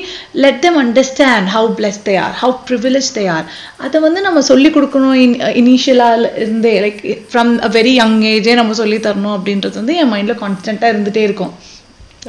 let 0.45 0.55
them 0.65 0.75
understand 0.85 1.43
how 1.55 1.63
blessed 1.79 2.03
they 2.09 2.17
are, 2.17 2.33
how 2.41 2.51
privileged 2.69 3.13
they 3.19 3.27
are. 3.37 3.43
அதை 3.85 3.99
வந்து 4.05 4.19
நம்ம 4.27 4.39
சொல்லி 4.49 4.69
கொடுக்கணும் 4.75 5.15
இன் 5.23 5.35
இனிஷியலாக 5.61 6.29
இருந்தே 6.39 6.73
like 6.85 6.99
from 7.31 7.51
a 7.67 7.71
very 7.77 7.93
young 8.01 8.17
AJ 8.33 8.53
நம்ம 8.61 8.75
சொல்லி 8.81 8.97
தரணும் 9.07 9.35
அப்படின்றது 9.37 9.75
வந்து 9.81 9.95
என் 10.01 10.11
மைண்டில் 10.13 10.39
கான்ஸ்டண்ட்டாக 10.43 10.84
இருந்துகிட்டே 10.92 11.24
இருக்கும் 11.28 11.54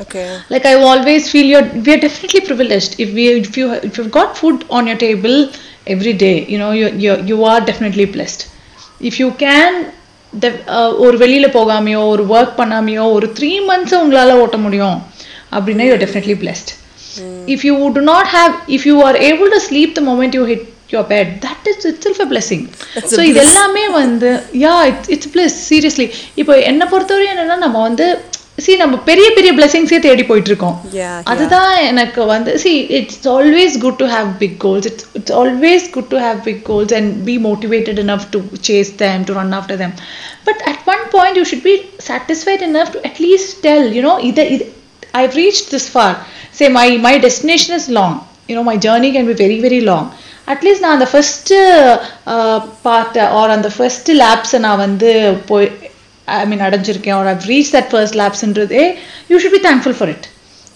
okay 0.04 0.24
like 0.54 0.65
i 0.71 0.77
always 0.89 1.24
feel 1.33 1.45
you're 1.51 1.68
we 1.86 1.92
are 1.94 2.01
definitely 2.04 2.42
privileged 2.50 2.92
if 3.04 3.09
we 3.18 3.24
if 3.42 3.56
you 3.59 3.68
if 3.88 3.94
you've 3.98 4.13
got 4.19 4.30
food 4.42 4.57
on 4.77 4.86
your 4.89 5.00
table 5.06 5.38
every 5.88 6.13
day 6.25 6.36
you 6.51 6.57
know 6.62 6.71
you 6.80 6.88
you 7.04 7.13
you 7.30 7.38
are 7.51 7.59
definitely 7.69 8.07
blessed 8.15 8.42
if 9.09 9.15
you 9.21 9.30
can 9.44 9.71
def- 10.33 10.63
uh, 10.77 10.89
ஒரு 11.06 11.15
வெளியில 11.24 11.48
போகாமையோ 11.57 12.01
ஒரு 12.13 12.24
work 12.36 12.56
பண்ணாமையோ 12.62 13.04
ஒரு 13.18 13.27
three 13.38 13.51
months 13.69 14.00
உங்களால 14.01 14.38
ஓட்ட 14.43 14.58
முடியும் 14.65 14.98
அப்படின்னா 15.58 15.86
you're 15.89 16.03
definitely 16.05 16.38
blessed 16.46 16.70
if 17.53 17.62
you 17.67 17.75
do 17.91 18.01
not 18.13 18.25
have 18.38 18.53
if 18.77 18.81
you 18.89 18.98
are 19.08 19.17
able 19.29 19.50
to 19.55 19.62
sleep 19.70 19.91
the 20.00 20.05
moment 20.10 20.34
you 20.38 20.43
hit 20.51 20.63
your 20.89 21.03
bed 21.12 21.27
that 21.46 21.63
is 21.72 21.79
itself 21.91 22.20
a 22.25 22.29
blessing 22.34 22.62
That's 22.96 23.13
so 23.13 23.22
a 23.22 23.29
இது. 23.29 23.39
எல்லாமே 23.43 23.86
வந்து 24.01 24.29
yeah 24.63 24.75
it's 24.89 25.10
it's 25.15 25.31
bless 25.34 25.55
seriously 25.70 26.08
இப்போ 26.41 26.53
என்னை 26.70 26.86
பொறுத்தவரை 26.93 27.25
என்னன்னா 27.34 27.58
நம்ம 27.65 27.81
வந்து 27.88 28.05
see 28.65 28.75
நம்ம 28.81 28.95
பெரிய 29.09 29.27
பெரிய 29.37 29.51
பிளெஸிங்ஸே 29.57 29.97
தேடி 30.05 30.23
போயிட்டு 30.29 30.49
இருக்கோம் 30.51 30.77
அதுதான் 31.31 31.73
எனக்கு 31.89 32.21
வந்து 32.33 32.51
see 32.63 32.77
it's 32.99 33.17
always 33.33 33.73
good 33.83 33.97
to 34.01 34.07
have 34.13 34.27
big 34.43 34.53
goals 34.63 34.85
it's 34.91 35.03
it's 35.19 35.33
always 35.39 35.83
good 35.95 36.07
to 36.13 36.19
have 36.25 36.37
big 36.49 36.59
goals 36.69 36.91
and 36.99 37.07
be 37.29 37.35
motivated 37.49 37.97
enough 38.05 38.23
to 38.35 38.39
chase 38.67 38.91
them 39.03 39.19
to 39.27 39.33
run 39.39 39.51
after 39.59 39.77
them 39.83 39.93
but 40.47 40.59
at 40.71 40.79
one 40.93 41.03
point 41.15 41.35
you 41.39 41.45
should 41.49 41.63
be 41.71 41.75
satisfied 42.09 42.63
enough 42.69 42.91
to 42.95 43.01
at 43.09 43.19
least 43.25 43.49
tell 43.67 43.83
you 43.97 44.03
know 44.07 44.17
either, 44.29 44.45
either 44.53 44.67
I've 45.19 45.35
reached 45.43 45.67
this 45.75 45.87
far 45.95 46.11
say 46.59 46.69
my 46.79 46.87
my 47.07 47.15
destination 47.27 47.73
is 47.79 47.85
long 47.99 48.15
you 48.49 48.55
know 48.57 48.65
my 48.71 48.77
journey 48.87 49.11
can 49.17 49.27
be 49.33 49.37
very 49.45 49.59
very 49.67 49.83
long 49.91 50.07
at least 50.51 50.83
நான் 50.83 50.95
அந்த 50.97 51.07
first 51.11 51.49
part 52.85 53.17
or 53.39 53.53
அந்த 53.55 53.69
first 53.75 54.09
லேப்ஸை 54.21 54.59
நான் 54.65 54.81
வந்து 54.85 55.09
போய் 55.49 55.67
I 56.38 56.39
mean 56.53 56.65
அடைஞ்சிருக்கேன். 56.69 57.17
Or 57.19 57.29
I've 57.34 57.51
reach 57.53 57.75
that 57.75 57.91
first 57.93 58.17
லேப்ஸ்ன்றதே 58.24 58.86
you 59.34 59.38
should 59.43 59.55
be 59.60 59.63
thankful 59.69 59.98
for 60.00 60.12
it 60.15 60.27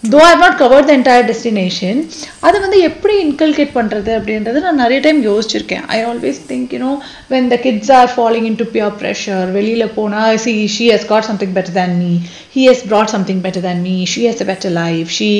though 0.02 0.20
I 0.28 0.30
not 0.42 0.56
cover 0.60 0.86
the 0.86 0.90
entire 0.98 1.26
destination 1.28 1.98
அதை 2.46 2.56
வந்து 2.62 2.78
எப்படி 2.86 3.14
இன்கல்கேட் 3.24 3.74
பண்ணுறது 3.76 4.10
அப்படின்றது 4.18 4.62
நான் 4.64 4.80
நிறைய 4.82 4.98
டைம் 5.04 5.20
யோசிச்சிருக்கேன். 5.28 5.84
I 5.96 5.98
always 6.08 6.40
think 6.48 6.72
you know 6.76 6.92
when 7.32 7.46
the 7.52 7.56
kids 7.66 7.92
are 7.98 8.10
following 8.14 8.48
into 8.62 8.66
peer 8.74 8.96
pressure 9.02 9.46
வெளியில் 9.56 9.92
போனால் 9.98 10.40
see 10.44 10.54
she 10.76 10.86
has 10.94 11.06
got 11.12 11.28
something 11.30 11.54
better 11.58 11.76
than 11.78 11.94
me 12.00 12.10
he 12.56 12.64
has 12.70 12.82
brought 12.90 13.12
something 13.14 13.42
better 13.44 13.64
than 13.68 13.84
me 13.86 13.94
she 14.14 14.24
has 14.30 14.42
a 14.46 14.48
better 14.50 14.74
life 14.80 15.12
she 15.18 15.30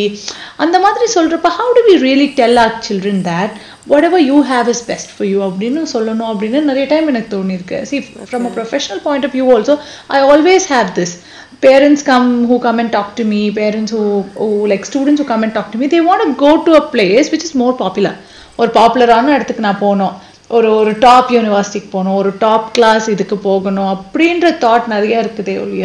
அந்த 0.66 0.78
மாதிரி 0.86 1.08
சொல்கிறப்ப 1.16 1.52
how 1.58 1.74
do 1.78 1.84
we 1.90 1.96
really 2.06 2.28
tell 2.40 2.60
our 2.64 2.74
children 2.90 3.22
that 3.30 3.56
whatever 4.08 4.24
you 4.30 4.36
have 4.50 4.68
is 4.72 4.82
best 4.90 5.12
for 5.14 5.28
you 5.32 5.38
அப்படின்னு 5.48 5.82
சொல்லணும் 5.94 6.30
அப்படின்னு 6.32 6.60
நிறைய 6.70 6.86
time 6.92 7.08
எனக்கு 7.12 7.30
தோணியிருக்கு 7.36 7.78
see 7.90 7.98
from 8.28 8.46
a 8.48 8.52
professional 8.56 9.02
point 9.06 9.26
of 9.28 9.34
view 9.38 9.46
also 9.56 9.76
I 10.16 10.20
always 10.32 10.66
have 10.74 10.90
this 11.00 11.14
parents 11.62 12.00
come 12.02 12.28
who 12.46 12.56
come 12.58 12.78
and 12.82 12.90
talk 12.90 13.08
to 13.18 13.24
me 13.24 13.40
parents 13.52 13.90
who, 13.94 14.00
who 14.38 14.66
like 14.66 14.84
students 14.84 15.18
who 15.20 15.26
come 15.26 15.44
and 15.46 15.52
talk 15.54 15.68
to 15.72 15.78
me 15.80 15.86
they 15.86 16.00
want 16.08 16.22
to 16.22 16.30
go 16.36 16.52
to 16.66 16.72
a 16.74 16.84
place 16.94 17.26
which 17.32 17.44
is 17.48 17.54
more 17.56 17.74
popular 17.84 18.14
ஒரு 18.58 18.70
பாப்புலரான 18.78 19.32
இடத்துக்கு 19.36 19.64
நான் 19.66 19.82
போனோம் 19.84 20.14
ஒரு 20.56 20.68
ஒரு 20.78 20.92
top 21.04 21.28
யூனிவர்சிட்டிக்கு 21.34 21.90
போகணும் 21.92 22.16
ஒரு 22.20 22.30
டாப் 22.42 22.66
கிளாஸ் 22.76 23.06
இதுக்கு 23.12 23.36
போகணும் 23.46 23.90
அப்படின்ற 23.94 24.48
தாட் 24.64 24.86
நிறைய 24.94 25.22
இருக்குதே 25.24 25.54
ஒழிய 25.62 25.84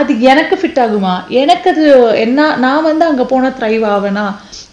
அது 0.00 0.12
எனக்கு 0.32 0.54
ஃபிட் 0.60 0.80
ஆகுமா? 0.84 1.12
எனக்கு 1.42 1.68
அது 1.72 1.84
என்ன 2.24 2.48
நான் 2.64 2.86
வந்து 2.88 3.04
அங்கே 3.10 3.26
போனால் 3.32 3.56
த்ரைவ் 3.60 3.84
ஆவேனா? 3.94 4.26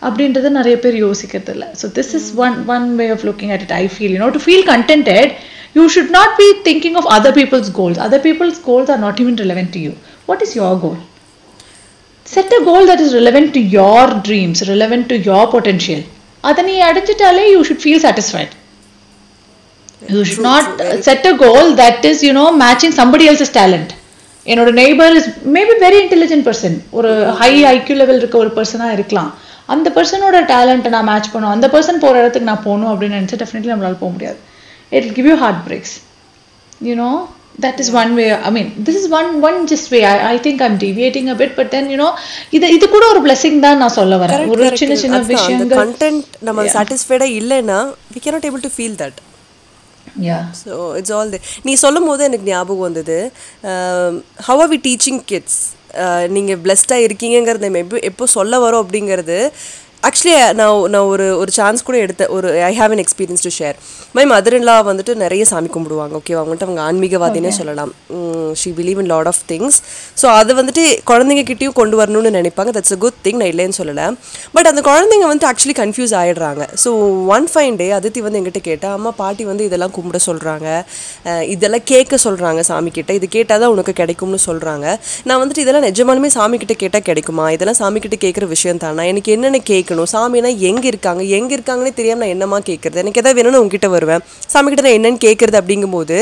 அப்படின்றத 0.08 0.52
நிறைய 0.60 0.76
பேர் 0.86 0.98
யோசிக்கிறது 1.06 1.54
இல்லை 1.56 1.68
so 1.82 1.88
this 1.98 2.14
is 2.20 2.30
one 2.46 2.56
one 2.76 2.88
way 3.02 3.08
of 3.16 3.26
looking 3.30 3.54
at 3.56 3.66
it 3.68 3.76
I 3.82 3.84
feel 3.96 4.16
you 4.16 4.22
know 4.26 4.32
to 4.38 4.44
feel 4.46 4.66
contented 4.74 5.32
you 5.78 5.86
should 5.96 6.14
not 6.20 6.36
be 6.42 6.48
thinking 6.70 6.98
of 7.02 7.10
other 7.18 7.36
people's 7.40 7.72
goals 7.80 8.02
other 8.08 8.26
people's 8.28 8.60
goals 8.70 8.92
are 8.96 9.02
not 9.06 9.22
even 9.26 9.40
relevant 9.44 9.74
to 9.78 9.82
you 9.88 9.94
what 10.32 10.44
is 10.48 10.56
your 10.62 10.80
goal 10.86 11.00
set 12.26 12.52
a 12.58 12.62
goal 12.68 12.84
that 12.90 13.00
is 13.00 13.12
relevant 13.14 13.50
to 13.56 13.62
your 13.78 14.04
dreams 14.28 14.60
relevant 14.70 15.04
to 15.12 15.18
your 15.30 15.44
potential. 15.56 16.00
அதை 16.44 16.62
நீ 16.70 16.76
அடைஞ்சிட்டாலே 16.90 17.44
you 17.54 17.62
should 17.68 17.82
feel 17.88 18.00
satisfied. 18.08 18.52
You 20.14 20.24
should 20.24 20.44
not 20.44 20.66
uh, 20.80 20.96
set 21.02 21.26
a 21.26 21.36
goal 21.38 21.66
that 21.76 22.04
is 22.06 22.18
you 22.28 22.34
know 22.34 22.48
matching 22.64 22.94
somebody 23.00 23.28
else's 23.32 23.52
talent 23.60 23.92
என்னோட 24.46 24.72
neighbor 24.82 25.08
is 25.20 25.28
maybe 25.56 25.76
very 25.86 26.00
intelligent 26.04 26.44
person 26.48 26.74
ஒரு 26.98 27.12
high 27.42 27.52
IQ 27.74 27.96
level 28.02 28.20
இருக்க 28.22 28.38
ஒரு 28.44 28.52
பர்சனாக 28.58 28.96
இருக்கலாம் 28.98 29.32
அந்த 29.74 29.88
பர்சனோட 29.96 30.40
டேலண்ட்டை 30.52 30.92
நான் 30.96 31.08
மேட்ச் 31.12 31.32
பண்ணும் 31.36 31.54
அந்த 31.54 31.68
பர்சன் 31.76 32.04
போகிற 32.04 32.20
இடத்துக்கு 32.24 32.52
நான் 32.52 32.66
போகணும் 32.68 32.92
அப்படின்னு 32.92 33.20
நினச்சி 33.20 33.40
டெஃபினெட்லி 33.44 33.72
நம்மளால 33.74 33.98
போக 34.04 34.12
முடியாது 34.16 34.40
it 34.98 35.08
give 35.18 35.30
you 35.32 35.38
heartbreaks 35.70 35.96
you 36.82 36.96
know 36.96 37.14
that 37.64 37.78
is 37.82 37.90
one 37.94 38.12
way 38.18 38.26
i 38.48 38.52
mean 38.56 38.66
this 38.88 38.96
is 39.02 39.06
one 39.12 39.30
one 39.46 39.58
just 39.72 39.86
way 39.94 40.02
i, 40.06 40.18
I 40.32 40.38
think 40.46 40.58
i'm 40.66 40.76
deviating 40.78 41.28
a 41.34 41.38
bit 41.42 41.52
but 41.60 41.68
then 41.76 41.86
you 41.94 42.00
know 42.02 42.10
இது 42.58 42.74
இது 42.78 42.86
கூட 42.96 43.06
ஒரு 43.14 43.22
blessing 43.28 43.56
தான் 43.66 43.80
நான் 43.84 43.96
சொல்ல 44.00 44.18
வரேன் 44.24 44.50
ஒரு 44.54 44.66
சின்ன 44.82 44.98
சின்ன 45.04 45.20
விஷயங்கள் 45.34 45.80
கண்டென்ட் 45.84 46.26
நம்ம 46.48 46.66
சாட்டிஸ்ஃபைடா 46.76 47.30
இல்லைன்னா 47.40 47.80
we 48.16 48.22
cannot 48.26 48.48
able 48.50 48.66
to 48.68 48.72
feel 48.78 48.98
that 49.04 49.18
so 50.64 50.74
it's 50.98 51.12
all 51.12 51.30
the 51.30 51.40
நீ 51.64 51.74
சொல்லும் 51.76 52.06
போது 52.06 52.24
எனக்கு 52.24 52.46
ஞாபகம் 52.46 52.86
வந்தது 52.90 53.18
how 54.46 54.62
are 54.62 54.70
we 54.70 54.80
teaching 54.86 55.22
kids 55.26 55.60
நீங்கள் 56.28 56.60
பிளஸ்டாக 56.60 57.06
இருக்கீங்கிறத 57.08 57.70
எப்போ 57.76 57.98
எப்போ 58.02 58.26
சொல்ல 58.28 58.60
வரோம் 58.60 58.84
அப்படிங்கிறது 58.86 59.38
ஆக்சுவலி 60.08 60.34
நான் 60.60 60.80
நான் 60.94 61.08
ஒரு 61.12 61.26
ஒரு 61.42 61.52
சான்ஸ் 61.58 61.86
கூட 61.88 61.98
எடுத்தேன் 62.06 62.32
ஒரு 62.38 62.48
I 62.70 62.72
have 62.80 62.94
an 62.96 63.02
experience 63.04 63.44
to 63.46 63.52
share 63.58 63.78
my 64.18 64.24
mother 64.32 64.56
in law 64.58 64.76
வந்துட்டு 64.90 65.14
நிறைய 65.22 65.44
சாமி 65.52 65.70
கும்பிடுவாங்க 65.76 66.14
ஓகே 66.20 66.34
அவங்கள்ட்ட 66.40 66.66
அவங்க 66.68 66.82
ஆன்மீகவாதினே 66.88 67.52
சொல்லலாம். 67.60 67.92
She 68.62 68.70
believe 68.80 69.00
in 69.04 69.10
lot 69.14 69.30
of 69.32 69.40
things 69.52 69.78
so 70.22 70.26
அது 70.40 70.52
வந்துட்டு 70.60 70.84
குழந்தைங்க 71.12 71.44
கிட்டேயும் 71.50 71.76
கொண்டு 71.80 71.96
வரணும்னு 72.02 72.32
நினைப்பாங்க. 72.38 72.72
தட்ஸ் 72.78 72.96
a 72.96 73.00
குட் 73.04 73.18
திங் 73.26 73.40
நான் 73.42 73.52
இல்லைன்னு 73.54 73.78
சொல்லலை. 73.80 74.06
பட் 74.58 74.70
அந்த 74.72 74.84
குழந்தைங்க 74.90 75.28
வந்து 75.34 75.48
ஆக்சுவலி 75.52 75.76
கன்ஃபியூஸ் 75.82 76.14
ஆயிடுறாங்க. 76.22 76.62
So 76.84 76.92
one 77.36 77.48
fine 77.54 77.80
day 77.82 77.88
Aditi 78.00 78.24
வந்து 78.28 78.40
எங்கிட்ட 78.42 78.64
கேட்டா 78.70 78.92
அம்மா 78.98 79.14
பாட்டி 79.22 79.46
வந்து 79.52 79.66
இதெல்லாம் 79.70 79.94
கும்பிட 79.98 80.22
சொல்கிறாங்க 80.30 80.68
இதெல்லாம் 81.56 81.86
கேட்க 81.94 82.20
சொல்கிறாங்க 82.26 82.62
சாமி 82.70 82.94
கிட்ட 83.00 83.14
இது 83.20 83.30
கேட்டால் 83.38 83.62
தான் 83.66 83.74
உனக்கு 83.76 83.96
கிடைக்கும்னு 84.02 84.42
சொல்கிறாங்க 84.48 84.86
நான் 85.28 85.42
வந்துட்டு 85.44 85.66
இதெல்லாம் 85.66 85.88
நிஜமாலுமே 85.90 86.32
சாமி 86.38 86.56
கிட்ட 86.64 86.78
கேட்டால் 86.86 87.08
கிடைக்குமா? 87.10 87.48
இதெல்லாம் 87.58 87.80
சாமி 87.82 88.00
கிட்ட 88.06 88.20
கேட்குற 88.26 88.48
விஷயம் 88.56 88.84
தானா? 88.86 89.04
எனக்கு 89.12 89.30
என்னென்ன 89.38 89.62
கேட்கணும்? 89.74 89.94
சாமினா 90.14 90.50
எங்கே 90.70 90.88
இருக்காங்க? 90.88 91.22
எங்கே 91.38 91.56
இருக்காங்கன்னே 91.58 91.94
தெரியாமல் 91.94 92.24
நான் 92.24 92.34
என்னமா 92.36 92.58
கேட்குறது 92.70 93.02
எனக்கு 93.04 93.22
எதாவது 93.22 93.38
வேணும்னு 93.40 93.62
உங்ககிட்ட 93.64 93.88
வருவேன். 93.88 94.22
சாமி 94.54 94.70
கிட்ட 94.72 94.84
நான் 94.88 94.98
என்னன்னு 95.00 95.22
கேட்குறது 95.26 95.58
அப்படிங்கும்போது 95.62 96.18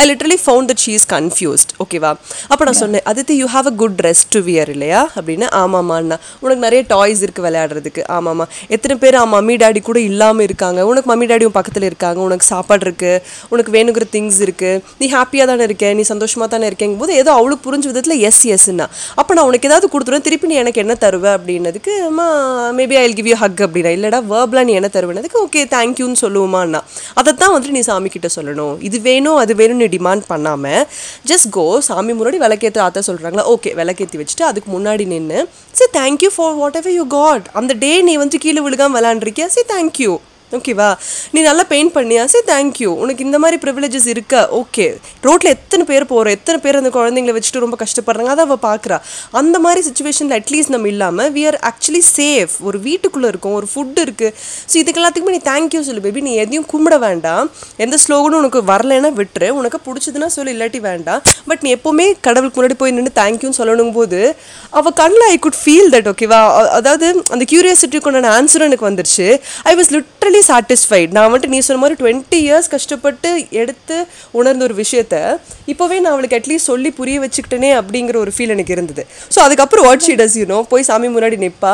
I 0.00 0.04
literally 0.10 0.38
found 0.44 0.70
that 0.70 0.82
she 0.84 0.92
is 0.98 1.08
confused 1.14 1.72
ஓகேவா 1.84 2.10
அப்போ 2.52 2.64
நான் 2.64 2.78
சொன்னேன் 2.82 3.04
Aditi 3.12 3.34
you 3.42 3.46
have 3.54 3.66
a 3.72 3.74
good 3.82 3.96
dress 4.00 4.22
to 4.34 4.40
wear 4.48 4.70
இல்லையா? 4.74 5.00
அப்படின்னு. 5.18 5.46
ஆமாம்மாண்ணா 5.62 6.16
உனக்கு 6.40 6.62
நிறைய 6.66 6.84
டாய்ஸ் 6.94 7.22
இருக்குது 7.24 7.46
விளையாடுறதுக்கு. 7.48 8.02
ஆமாம்மா. 8.16 8.46
எத்தனை 8.68 8.96
பேர் 8.96 9.14
ஆமாம் 9.14 9.36
மம்மி 9.38 9.56
டாடி 9.62 9.80
கூட 9.82 10.00
இல்லாமல் 10.00 10.44
இருக்காங்க. 10.48 10.86
உனக்கு 10.86 11.08
மம்மி 11.10 11.26
டாடியும் 11.30 11.56
பக்கத்தில் 11.58 11.82
இருக்காங்க. 11.82 12.20
உனக்கு 12.20 12.44
சாப்பாடு 12.44 12.84
இருக்குது 12.86 13.20
உனக்கு 13.48 13.72
வேணுங்கிற 13.76 14.06
திங்ஸ் 14.14 14.40
இருக்குது 14.46 14.80
நீ 15.00 15.08
ஹாப்பியாக 15.16 15.46
தானே 15.50 15.64
இருக்க? 15.68 15.92
நீ 15.98 16.02
சந்தோஷமாக 16.12 16.48
தானே 16.54 16.66
இருக்கேங்கும் 16.70 17.02
போது 17.02 17.14
ஏதோ 17.14 17.32
அவளுக்கு 17.32 17.70
புரிஞ்ச 17.70 17.86
விதத்தில் 17.86 18.18
எஸ் 18.28 18.42
எஸ்ன்னா 18.56 18.86
அப்போ 19.20 19.34
நான் 19.34 19.48
உனக்கு 19.50 19.68
ஏதாவது 19.68 19.88
கொடுத்துருவேன். 19.92 20.26
திருப்பி 20.28 20.46
நீ 20.46 20.54
எனக்கு 20.54 20.82
என்ன 20.84 20.96
தருவ? 21.04 21.26
அப்படின்னதுக்கு 21.38 21.92
அம்மா 22.10 22.26
maybe 22.78 22.96
I 23.02 23.04
give 23.18 23.30
you 23.32 23.38
hug 23.44 23.62
அப்படின்னா 23.66 23.92
இல்லைடா 23.98 24.20
வேர்பில் 24.32 24.64
நீ 24.68 24.74
என்ன 24.80 24.90
தருவேனதுக்கு 24.96 25.40
ஓகே 25.44 25.62
தேங்க்யூன்னு 25.76 26.18
சொல்லுவோமான்னா. 26.24 26.80
அதை 27.20 27.30
தான் 27.42 27.52
வந்துட்டு 27.54 27.76
நீ 27.78 27.82
சாமி 27.90 28.08
கிட்ட 28.16 28.28
சொல்லணும். 28.36 28.74
இது 28.88 28.96
வேணும் 29.08 29.38
அது 29.42 29.52
வேணும் 29.60 29.80
நீ 29.82 29.88
டிமாண்ட் 29.96 30.24
பண்ணாமல் 30.32 30.82
ஜஸ்ட் 31.30 31.48
கோ 31.56 31.66
சாமி 31.88 32.12
முன்னாடி 32.18 32.38
விளக்கேற்ற 32.44 32.80
ஆத்தா 32.86 33.02
சொல்கிறாங்களா 33.10 33.44
ஓகே 33.54 33.72
விளக்கேற்றி 33.80 34.20
வச்சுட்டு 34.22 34.44
அதுக்கு 34.50 34.70
முன்னாடி 34.76 35.06
நின்று 35.14 35.40
சரி 35.78 35.92
thank you 35.98 36.30
for 36.36 36.56
whatever 36.80 36.96
you 36.98 37.06
got 37.18 37.46
அந்த 37.60 37.74
டே 37.84 37.92
நீ 38.08 38.16
வந்து 38.24 38.38
கீழே 38.46 38.62
விழுகாம 38.66 38.96
விளாண்டுருக்கியா 38.98 39.48
சரி 39.56 39.68
தேங்க்யூ 39.74 40.12
ஓகேவா 40.56 40.88
நீ 41.34 41.40
நல்லா 41.48 41.64
பெயிண்ட் 41.72 41.92
பண்ணியா? 41.96 42.22
சரி 42.32 42.46
தேங்க்யூ 42.52 42.90
உனக்கு 43.02 43.24
இந்த 43.28 43.38
மாதிரி 43.42 43.56
ப்ரிவிலேஜஸ் 43.64 44.08
இருக்கா 44.14 44.40
ஓகே 44.60 44.86
ரோட்டில் 45.26 45.50
எத்தனை 45.56 45.84
பேர் 45.90 46.06
போகிறோம் 46.12 46.34
எத்தனை 46.38 46.58
பேர் 46.64 46.78
அந்த 46.80 46.90
குழந்தைங்கள 46.96 47.34
வச்சுட்டு 47.36 47.62
ரொம்ப 47.64 47.78
கஷ்டப்படுறாங்க? 47.82 48.30
அதை 48.34 48.44
அவள் 48.48 48.62
பார்க்குறா 48.68 48.98
அந்த 49.40 49.56
மாதிரி 49.64 49.82
சுச்சுவேஷனில் 49.88 50.36
அட்லீஸ்ட் 50.38 50.72
நம்ம 50.74 50.88
இல்லாமல் 50.94 51.30
வி 51.36 51.42
ஆர் 51.50 51.58
ஆக்சுவலி 51.70 52.02
சேஃப் 52.16 52.54
ஒரு 52.68 52.80
வீட்டுக்குள்ளே 52.86 53.30
இருக்கும் 53.32 53.56
ஒரு 53.60 53.68
ஃபுட்டு 53.72 54.04
இருக்குது 54.06 54.32
ஸோ 54.70 54.76
இதுக்கு 54.82 55.00
எல்லாத்துக்குமே 55.02 55.34
நீ 55.36 55.42
தேங்க்யூ 55.50 55.82
சொல்லு 55.88 56.04
பேபி 56.06 56.22
நீ 56.28 56.32
எதையும் 56.44 56.66
கும்பிட 56.72 56.98
வேண்டாம். 57.06 57.44
எந்த 57.84 57.96
ஸ்லோகனும் 58.04 58.40
உனக்கு 58.42 58.62
வரலைன்னா 58.72 59.10
விட்டுரு. 59.20 59.48
உனக்கு 59.60 59.78
பிடிச்சதுன்னா 59.86 60.30
சொல்லு 60.36 60.52
இல்லாட்டி 60.54 60.80
வேண்டாம். 60.88 61.20
பட் 61.50 61.62
நீ 61.64 61.70
எப்போவுமே 61.76 62.06
கடவுளுக்கு 62.26 62.58
முன்னாடி 62.60 62.76
போய் 62.82 62.94
நின்று 62.96 63.12
தேங்க்யூன்னு 63.20 63.58
சொல்லணும் 63.60 63.94
போது 63.98 64.20
அவள் 64.78 64.96
கண்ணில் 65.02 65.26
ஐ 65.34 65.36
குட் 65.46 65.60
ஃபீல் 65.62 65.90
தட் 65.94 66.08
ஓகேவா 66.14 66.40
அதாவது 66.78 67.06
அந்த 67.36 67.44
கியூரியாசிட்டிக்குண்டான 67.52 68.32
ஆன்சரும் 68.38 68.68
எனக்கு 68.70 68.88
வந்துருச்சு. 68.90 69.28
ஐ 69.70 69.74
வாஸ் 69.80 69.92
லிட்ரலி 69.96 70.37
சாட்டிஸ்ஃபைட் 70.48 71.12
நான் 71.16 71.26
வந்துட்டு 71.26 71.52
நீ 71.54 71.58
சொன்ன 71.66 71.80
மாதிரி 71.82 71.96
டுவெண்ட்டி 72.00 72.38
இயர்ஸ் 72.46 72.68
கஷ்டப்பட்டு 72.74 73.30
எடுத்து 73.62 73.96
உணர்ந்த 74.38 74.64
ஒரு 74.68 74.74
விஷயத்த 74.82 75.16
இப்போவே 75.72 75.98
நான் 76.04 76.14
அவளுக்கு 76.14 76.38
அட்லீஸ்ட் 76.38 76.70
சொல்லி 76.72 76.90
புரிய 76.98 77.18
வச்சுக்கிட்டேனே 77.24 77.70
அப்படிங்கிற 77.80 78.18
ஒரு 78.24 78.32
ஃபீல் 78.36 78.54
எனக்கு 78.56 78.74
இருந்தது. 78.76 79.04
ஸோ 79.34 79.38
அதுக்கப்புறம் 79.46 79.86
வாட் 79.88 80.04
ஷீ 80.08 80.16
டஸ் 80.20 80.36
யூனோ 80.42 80.58
போய் 80.72 80.88
சாமி 80.90 81.10
முன்னாடி 81.16 81.38
நிற்பா 81.44 81.72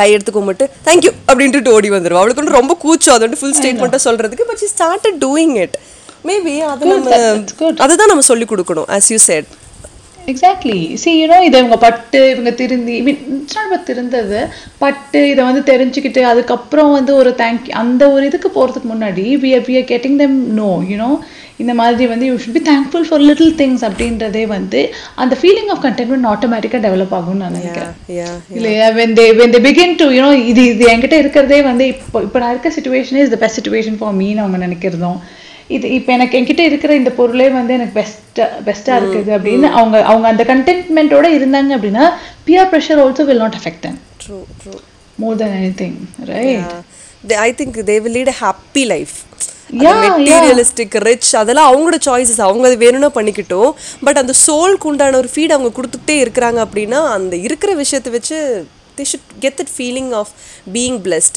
கையெடுத்து 0.00 0.32
கும்பிட்டு 0.38 0.64
தேங்க்யூ 0.88 1.12
அப்படின்ட்டு 1.30 1.74
ஓடி 1.76 1.90
வந்துடுவா 1.96 2.20
அவளுக்கு 2.22 2.42
வந்து 2.42 2.58
ரொம்ப 2.60 2.76
கூச்சம். 2.84 3.14
அது 3.16 3.24
வந்து 3.26 3.40
ஃபுல் 3.42 3.56
ஸ்டேட்மெண்ட்டாக 3.60 4.02
சொல்கிறதுக்கு 4.08 4.48
but 4.50 4.60
she 4.64 4.68
started 4.74 5.18
doing 5.26 5.56
it 5.64 5.76
maybe 6.28 6.54
அது 6.72 6.86
நம்ம. 6.92 7.10
அதுதான் 7.84 8.12
நம்ம 8.12 8.26
சொல்லி 8.30 8.46
கொடுக்கணும் 8.52 8.88
as 8.96 9.10
you 9.14 9.18
said 9.30 9.48
exactly 10.32 10.78
see 11.02 11.10
you know 11.18 11.36
இதை 11.48 11.56
இவங்க 11.62 11.78
பட்டு 11.84 12.20
இவங்க 12.32 12.50
திருந்தி 12.60 12.94
ஐ 12.98 13.02
மீன் 13.06 13.20
இட்ஸ் 13.34 13.58
நாட் 13.58 13.88
திருந்தது 13.90 14.40
பட்டு 14.82 15.20
இதை 15.32 15.42
வந்து 15.48 15.62
தெரிஞ்சுக்கிட்டு 15.72 16.22
அதுக்கப்புறம் 16.32 16.92
வந்து 16.98 17.12
ஒரு 17.20 17.32
தேங்க் 17.42 17.68
அந்த 17.82 18.02
ஒரு 18.14 18.24
இதுக்கு 18.30 18.50
போகிறதுக்கு 18.56 18.90
முன்னாடி 18.94 19.26
we 19.44 19.50
are 19.58 19.66
we 19.68 19.76
are 19.80 19.90
getting 19.92 20.18
them 20.22 20.38
no 20.60 20.70
you know 20.92 21.10
இந்த 21.62 21.72
மாதிரி 21.78 22.04
வந்து 22.10 22.26
you 22.28 22.34
should 22.42 22.56
be 22.58 22.62
thankful 22.68 23.06
for 23.08 23.24
little 23.28 23.54
things 23.60 23.84
அப்படின்றதே 23.86 24.44
வந்து 24.52 24.80
அந்த 25.22 25.34
ஃபீலிங் 25.40 25.70
ஆஃப் 25.74 25.82
கண்டென்ட்மெண்ட் 25.86 26.28
ஆட்டோமேட்டிக்காக 26.32 26.82
டெவலப் 26.86 27.14
ஆகும்னு 27.18 27.42
நான் 27.44 27.56
நினைக்கிறேன். 27.58 27.94
இல்லையா? 28.58 28.86
They 29.18 29.26
when 29.40 29.50
they 29.54 29.62
begin 29.70 29.90
to 30.02 30.08
you 30.16 30.22
know 30.24 30.34
இது 30.52 30.62
இது 30.74 30.86
என்கிட்ட 30.92 31.18
இருக்கிறதே 31.24 31.60
வந்து 31.70 31.86
இப்போ 31.94 32.20
இப்போ 32.26 32.38
நான் 32.42 32.54
இருக்க 32.54 32.72
situation 32.76 33.20
is 33.24 33.34
the 33.34 33.40
best 33.44 33.58
situation 33.60 33.98
for 34.00 34.16
மீன்னு 34.20 34.44
அவங்க 34.44 34.60
நினைக்கிறதும். 34.66 35.18
இது 35.70 35.86
இப்போ 35.94 36.12
எனக்கு 36.12 36.36
என்கிட்ட 36.38 36.62
இருக்கிற 36.64 36.94
இந்த 36.94 37.10
பொருளே 37.10 37.48
வந்து 37.50 37.74
எனக்கு 37.74 37.92
பெஸ்ட் 37.92 38.40
பெஸ்ட்டாக 38.64 38.98
இருக்குது 39.00 39.32
அப்படின்னு 39.36 39.68
அவங்க 39.70 39.96
அவங்க 40.02 40.26
அந்த 40.28 40.44
கண்டென்ட்மெண்ட்டோட 40.44 41.28
இருந்தாங்க 41.30 41.72
அப்படின்னா 41.76 42.06
peer 42.44 42.70
pressure 42.72 43.00
also 43.00 43.24
will 43.24 43.38
not 43.38 43.58
affect 43.60 43.82
them 43.82 43.98
true 44.24 44.38
true 44.62 44.74
more 45.18 45.36
than 45.36 45.54
anything 45.74 45.96
right 46.28 47.36
I 47.40 47.50
think 47.52 47.78
they 47.84 47.96
will 48.00 48.12
lead 48.12 48.28
a 48.28 48.38
happy 48.40 48.84
life 48.84 49.14
materialistic 49.80 50.94
rich 51.02 51.30
அதெல்லாம் 51.34 51.68
அவங்களோட 51.70 51.96
சாய்ஸஸ் 52.04 52.40
அவங்க 52.40 52.66
அது 52.66 52.76
வேணும்னா 52.76 53.10
பண்ணிக்கிட்டோம். 53.14 53.70
பட் 54.04 54.16
அந்த 54.16 54.34
சோல்க்கு 54.46 54.84
உண்டான 54.84 55.16
ஒரு 55.16 55.30
ஃபீட் 55.34 55.50
அவங்க 55.50 55.70
கொடுத்துட்டே 55.76 56.16
இருக்கிறாங்க 56.24 56.58
அப்படின்னா 56.64 57.00
அந்த 57.10 57.36
இருக்கிற 57.36 57.74
விஷயத்தை 57.74 58.12
வச்சு 58.12 58.38
they 59.00 59.06
should 59.12 59.28
get 59.44 59.58
that 59.60 59.72
feeling 59.76 60.10
of 60.20 60.32
being 60.76 60.98
blessed 61.06 61.36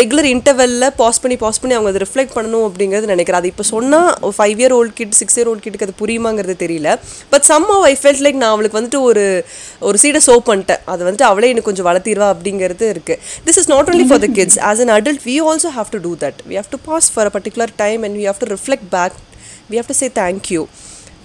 regular 0.00 0.28
இன்டர்வெல்ல 0.34 0.90
pass 1.02 1.20
பண்ணி 1.24 1.38
பாஸ் 1.44 1.60
பண்ணி 1.62 1.76
அவங்க 1.78 1.90
அதை 1.92 2.02
ரிஃப்ளெக்ட் 2.06 2.34
பண்ணணும் 2.36 2.66
அப்படிங்கிறது 2.68 3.12
நினைக்கிறேன். 3.14 3.40
அது 3.42 3.50
இப்போ 3.52 3.66
சொன்னால் 3.72 4.10
five 4.38 4.58
year 4.62 4.74
old 4.78 4.94
kid 5.00 5.16
six 5.20 5.36
year 5.38 5.50
old 5.52 5.64
கிட்டுக்கு 5.64 5.88
அது 5.88 5.96
புரியுமாங்கிறது 6.02 6.56
தெரியல. 6.64 6.90
But 7.34 7.46
some 7.52 7.68
I 7.90 7.94
felt 8.02 8.22
like 8.26 8.38
நான் 8.42 8.54
அவளுக்கு 8.56 8.78
வந்துட்டு 8.80 9.00
ஒரு 9.08 9.24
ஒரு 9.88 9.98
சீடை 10.04 10.22
சோ 10.28 10.36
பண்ணிட்டேன். 10.50 10.82
அது 10.92 11.02
வந்துட்டு 11.06 11.28
அவளே 11.30 11.50
எனக்கு 11.52 11.68
கொஞ்சம் 11.70 11.88
வளர்த்திடுவா 11.90 12.28
அப்படிங்கிறது 12.34 12.86
இருக்குது 12.94 13.18
this 13.48 13.60
is 13.62 13.70
not 13.74 13.90
only 13.92 14.06
for 14.12 14.22
the 14.26 14.30
kids 14.38 14.58
as 14.70 14.82
an 14.86 14.94
adult 14.98 15.22
we 15.28 15.36
also 15.50 15.72
have 15.78 15.92
to 15.96 16.00
do 16.06 16.14
that 16.24 16.40
we 16.50 16.56
have 16.60 16.70
to 16.76 16.80
pause 16.88 17.10
for 17.14 17.28
a 17.30 17.34
particular 17.36 17.74
time 17.84 18.02
and 18.08 18.16
we 18.20 18.26
have 18.30 18.40
to 18.44 18.48
reflect 18.56 18.88
back 18.96 19.16
we 19.70 19.78
have 19.80 19.90
to 19.92 19.98
say 20.02 20.08
thank you 20.22 20.62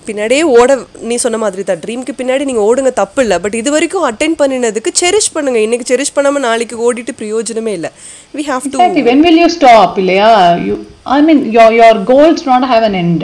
பின்னாடியே 0.10 0.44
ஓட 0.58 0.78
நீ 1.10 1.18
சொன்ன 1.26 1.40
மாதிரி 1.44 1.66
தான். 1.70 1.82
ட்ரீம்க்கு 1.86 2.16
பின்னாடி 2.20 2.50
நீங்கள் 2.52 2.68
ஓடுங்க 2.70 2.94
தப்பு 3.02 3.22
இல்லை. 3.26 3.40
பட் 3.46 3.58
இது 3.62 3.72
வரைக்கும் 3.78 4.08
அட்டென்ட் 4.12 4.40
பண்ணினதுக்கு 4.44 4.94
செரிஷ் 5.02 5.34
பண்ணுங்க. 5.38 5.62
இன்னைக்கு 5.68 5.90
செரிஷ் 5.94 6.16
பண்ணாமல் 6.20 6.46
நாளைக்கு 6.50 6.78
ஓடிட்டு 6.88 7.16
பிரயோஜனமே 7.24 7.74
இல்லை. 7.80 7.92
We 8.38 8.46
have 8.52 8.70
to. 8.76 8.78
When 9.10 9.24
will 9.28 9.42
you 9.44 9.50
stop? 9.60 9.92
இல்லையா? 10.04 10.32
You 10.70 10.78
I 11.18 11.22
mean 11.28 11.42
your 11.58 11.70
your 11.82 11.94
goals 12.14 12.40
not 12.52 12.64
have 12.76 12.86
an 12.92 12.98
end. 13.04 13.24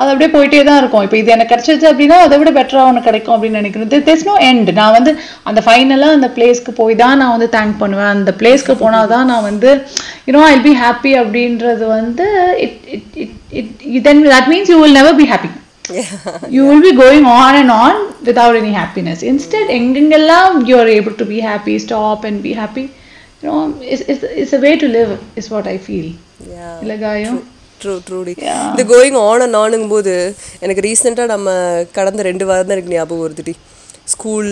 அது 0.00 0.10
அப்படியே 0.10 0.30
போயிட்டே 0.34 0.60
தான் 0.66 0.78
இருக்கும். 0.80 1.02
இப்போ 1.06 1.16
இது 1.20 1.32
எனக்கு 1.34 1.52
கிடைச்சது 1.52 1.86
அப்படின்னா 1.88 2.16
அதை 2.26 2.34
விட 2.40 2.50
பெட்டரா 2.58 2.82
ஒன்று 2.90 3.00
கிடைக்கும் 3.06 3.34
அப்படின்னு 3.34 3.60
நினைக்கிறேன் 3.60 4.04
தேர்ஸ் 4.06 4.24
நோ 4.28 4.34
எண்ட் 4.48 4.70
நான் 4.78 4.94
வந்து 4.96 5.12
அந்த 5.48 5.60
ஃபைனலாக 5.66 6.16
அந்த 6.18 6.28
பிளேஸ்க்கு 6.36 6.72
போய் 6.78 6.94
தான் 7.02 7.18
நான் 7.22 7.32
வந்து 7.34 7.48
தேங்க் 7.56 7.76
பண்ணுவேன். 7.82 8.12
அந்த 8.16 8.32
பிளேஸ்க்கு 8.40 8.74
போனால் 8.82 9.10
தான் 9.14 9.28
நான் 9.32 9.46
வந்து 9.48 9.70
யூனோ 10.28 10.44
ஐ 10.54 10.56
பி 10.68 10.72
ஹாப்பி 10.84 11.12
அப்படின்றது 11.22 11.86
வந்து 11.96 12.26
it 12.66 12.78
it 12.96 13.18
it 13.60 13.74
it 13.96 14.06
then 14.08 14.22
that 14.36 14.50
means 14.52 14.72
you 14.74 14.78
will 14.82 14.98
never 15.00 15.18
be 15.22 15.26
happy 15.32 15.50
you 16.49 16.65
will 16.67 16.81
be 16.81 16.93
going 16.95 17.25
on 17.37 17.51
and 17.55 17.71
on 17.81 17.95
without 18.23 18.55
any 18.55 18.73
happiness 18.73 19.19
instead 19.31 19.65
எங்கெங்கெல்லாம் 19.77 20.53
you 20.69 20.77
are 20.81 20.89
able 20.99 21.15
to 21.21 21.25
be 21.25 21.39
happy 21.51 21.75
stop 21.79 22.23
and 22.29 22.37
be 22.41 22.53
happy 22.61 22.85
you 23.41 23.47
know 23.49 23.59
it's, 23.93 24.03
it's, 24.11 24.23
it's 24.41 24.53
a 24.53 24.61
way 24.65 24.73
to 24.83 24.87
live 24.89 25.11
is 25.35 25.49
what 25.55 25.67
I 25.67 25.79
feel 25.89 26.07
Yeah. 26.53 26.71
இல்ல 26.83 26.93
காயம் 27.03 27.37
true 27.81 27.93
ட்ரூடி 28.07 28.33
Yeah. 28.45 28.63
இந்த 28.71 28.83
going 28.91 29.17
on 29.27 29.43
and 29.45 29.57
ஆனுங்கும் 29.61 29.93
போது 29.95 30.13
எனக்கு 30.65 30.83
ரீசெண்டாக 30.87 31.29
நம்ம 31.33 31.49
கடந்த 31.97 32.23
ரெண்டு 32.29 32.45
வாரம் 32.49 32.67
தான் 32.69 32.77
எனக்கு 32.77 32.95
ஞாபகம் 32.95 33.23
வருதுடி 33.25 33.53
ஸ்கூல் 34.13 34.49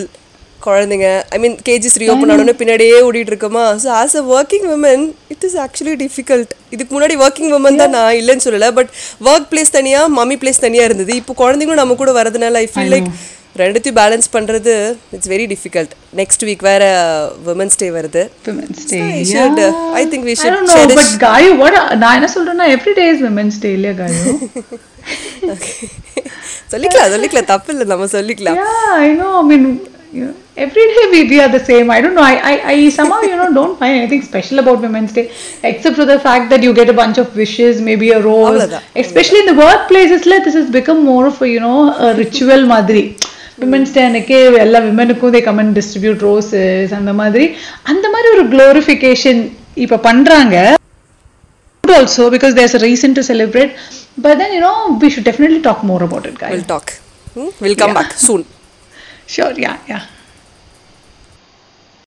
குழந்தைங்க 0.61 1.25
ஐ 1.29 1.39
மீன் 1.39 1.59
கேஜிஸ் 1.69 2.03
ரீஓப்பன் 2.03 2.31
ஆனோன்னு 2.35 2.61
பின்னாடியே 2.61 3.09
ஓடிட்டு 3.09 3.33
இருக்கோமா 3.33 3.81
so 3.85 3.99
as 3.99 4.17
a 4.17 4.35
working 4.35 4.75
woman 4.75 5.15
it 5.29 5.45
is 5.45 5.57
actually 5.57 6.05
difficult 6.05 6.49
இதுக்கு 6.71 6.95
முன்னாடி 6.95 7.25
ஒர்க்கிங் 7.25 7.59
உமன் 7.59 7.77
தான் 7.77 7.91
நான் 7.91 8.17
இல்லைன்னு 8.21 8.47
சொல்லலை 8.47 8.73
பட் 8.73 8.89
ஒர்க் 9.25 9.53
பிளேஸ் 9.53 9.71
தனியாக 9.71 10.09
மம்மி 10.19 10.39
பிளேஸ் 10.43 10.59
தனியாக 10.59 10.91
இருந்தது. 10.91 11.15
இப்போ 11.15 11.35
குழந்தைங்களும் 11.39 11.75
நம்ம 11.75 11.95
கூட 11.95 12.13
வரதுனால 12.13 12.65
ஐ 12.65 12.71
ஃபீல் 12.75 12.95
லைக் 12.95 13.11
ரெண்டுத்தையும் 13.57 14.01
பேலன்ஸ் 14.01 14.29
பண்ணுறது 14.35 14.97
it's 15.13 15.29
very 15.29 15.47
difficult 15.53 15.91
next 16.17 16.45
week 16.49 16.61
வேற 16.61 16.85
டே 17.81 17.91
வருது. 17.91 18.31
Should, 19.31 19.59
uh, 19.59 19.93
I 19.93 20.05
think 20.05 20.25
we 20.25 20.31
I 20.31 20.35
should 20.35 20.55
don't 20.55 20.69
know 20.69 20.77
cherish- 20.77 21.01
but 21.01 21.21
காயு 21.25 21.51
what 21.63 21.97
நான் 22.03 22.15
என்ன 22.19 22.31
சொல்றேன்னா 22.37 22.67
every 22.77 22.95
day 23.01 23.09
is 23.15 23.21
women's 23.29 23.59
day 23.65 23.73
இல்லையா 23.73 23.95
காயு 24.01 24.19
சொல்லிக்கலாம் 26.73 27.13
சொல்லிக்கலாம். 27.13 27.47
தப்பு 27.47 27.73
இல்லை 27.73 27.87
நம்ம 27.87 28.07
சொல்லிக்கலாம். 28.17 28.59
I 28.99 29.15
know 29.15 29.41
I 29.41 29.45
mean 29.51 29.89
you 30.13 30.25
know, 30.25 30.35
every 30.57 30.85
day 30.95 31.05
we, 31.13 31.29
we 31.31 31.41
are 31.41 31.49
the 31.49 31.65
same 31.65 31.91
I 31.91 32.01
don't 32.01 32.15
know 32.15 32.23
I, 32.23 32.37
I 32.53 32.55
I 32.73 32.89
somehow 32.89 33.21
you 33.21 33.37
know 33.37 33.53
don't 33.53 33.79
find 33.79 33.95
anything 34.01 34.23
special 34.23 34.59
about 34.59 34.81
Women's 34.81 35.13
Day 35.13 35.31
except 35.63 35.97
for 35.97 36.07
the 36.13 36.19
fact 36.19 36.49
that 36.51 36.63
you 36.63 36.73
get 36.73 36.89
a 36.89 36.93
bunch 36.93 37.19
of 37.19 37.37
wishes 37.37 37.81
maybe 37.81 38.11
a 38.11 38.21
rose 38.23 38.63
especially 38.97 39.41
in 39.41 39.47
the 39.53 39.59
workplaces 39.69 40.25
like 40.33 40.45
this 40.45 40.55
has 40.55 40.71
become 40.71 41.05
more 41.05 41.27
of 41.27 41.41
a 41.43 41.49
you 41.49 41.61
know 41.61 41.81
a 42.09 42.15
ritual 42.23 42.65
மாதிரி 42.75 43.05
women's 43.63 43.93
day 43.95 44.01
அன்னைக்கு 44.09 44.37
எல்லா 44.65 44.79
விமனுக்கும் 44.89 45.33
they 45.37 45.41
come 45.47 45.61
and 45.63 45.73
distribute 45.79 46.21
roses 46.27 46.93
அந்த 46.99 47.13
மாதிரி 47.21 47.47
அந்த 47.93 48.07
மாதிரி 48.15 48.29
ஒரு 48.35 48.45
glorification 48.55 49.41
இப்போ 49.85 49.99
also 51.85 52.31
because 52.31 52.55
there's 52.55 52.75
a 52.75 52.83
reason 52.89 53.15
to 53.15 53.23
celebrate 53.23 53.73
but 54.25 54.39
then 54.41 54.53
you 54.57 54.61
know 54.61 54.99
we 55.03 55.11
should 55.11 55.25
definitely 55.25 55.63
talk 55.69 55.83
more 55.93 56.03
about 56.09 56.27
it 56.31 56.39
guys 56.45 56.55
We'll 56.55 56.71
talk. 56.77 56.93
Hmm? 57.35 57.51
We'll 57.61 57.77
come 57.77 57.95
back 57.95 58.13
soon. 58.29 58.45
Sure 59.29 59.53
yeah 59.53 59.79
yeah 59.87 60.07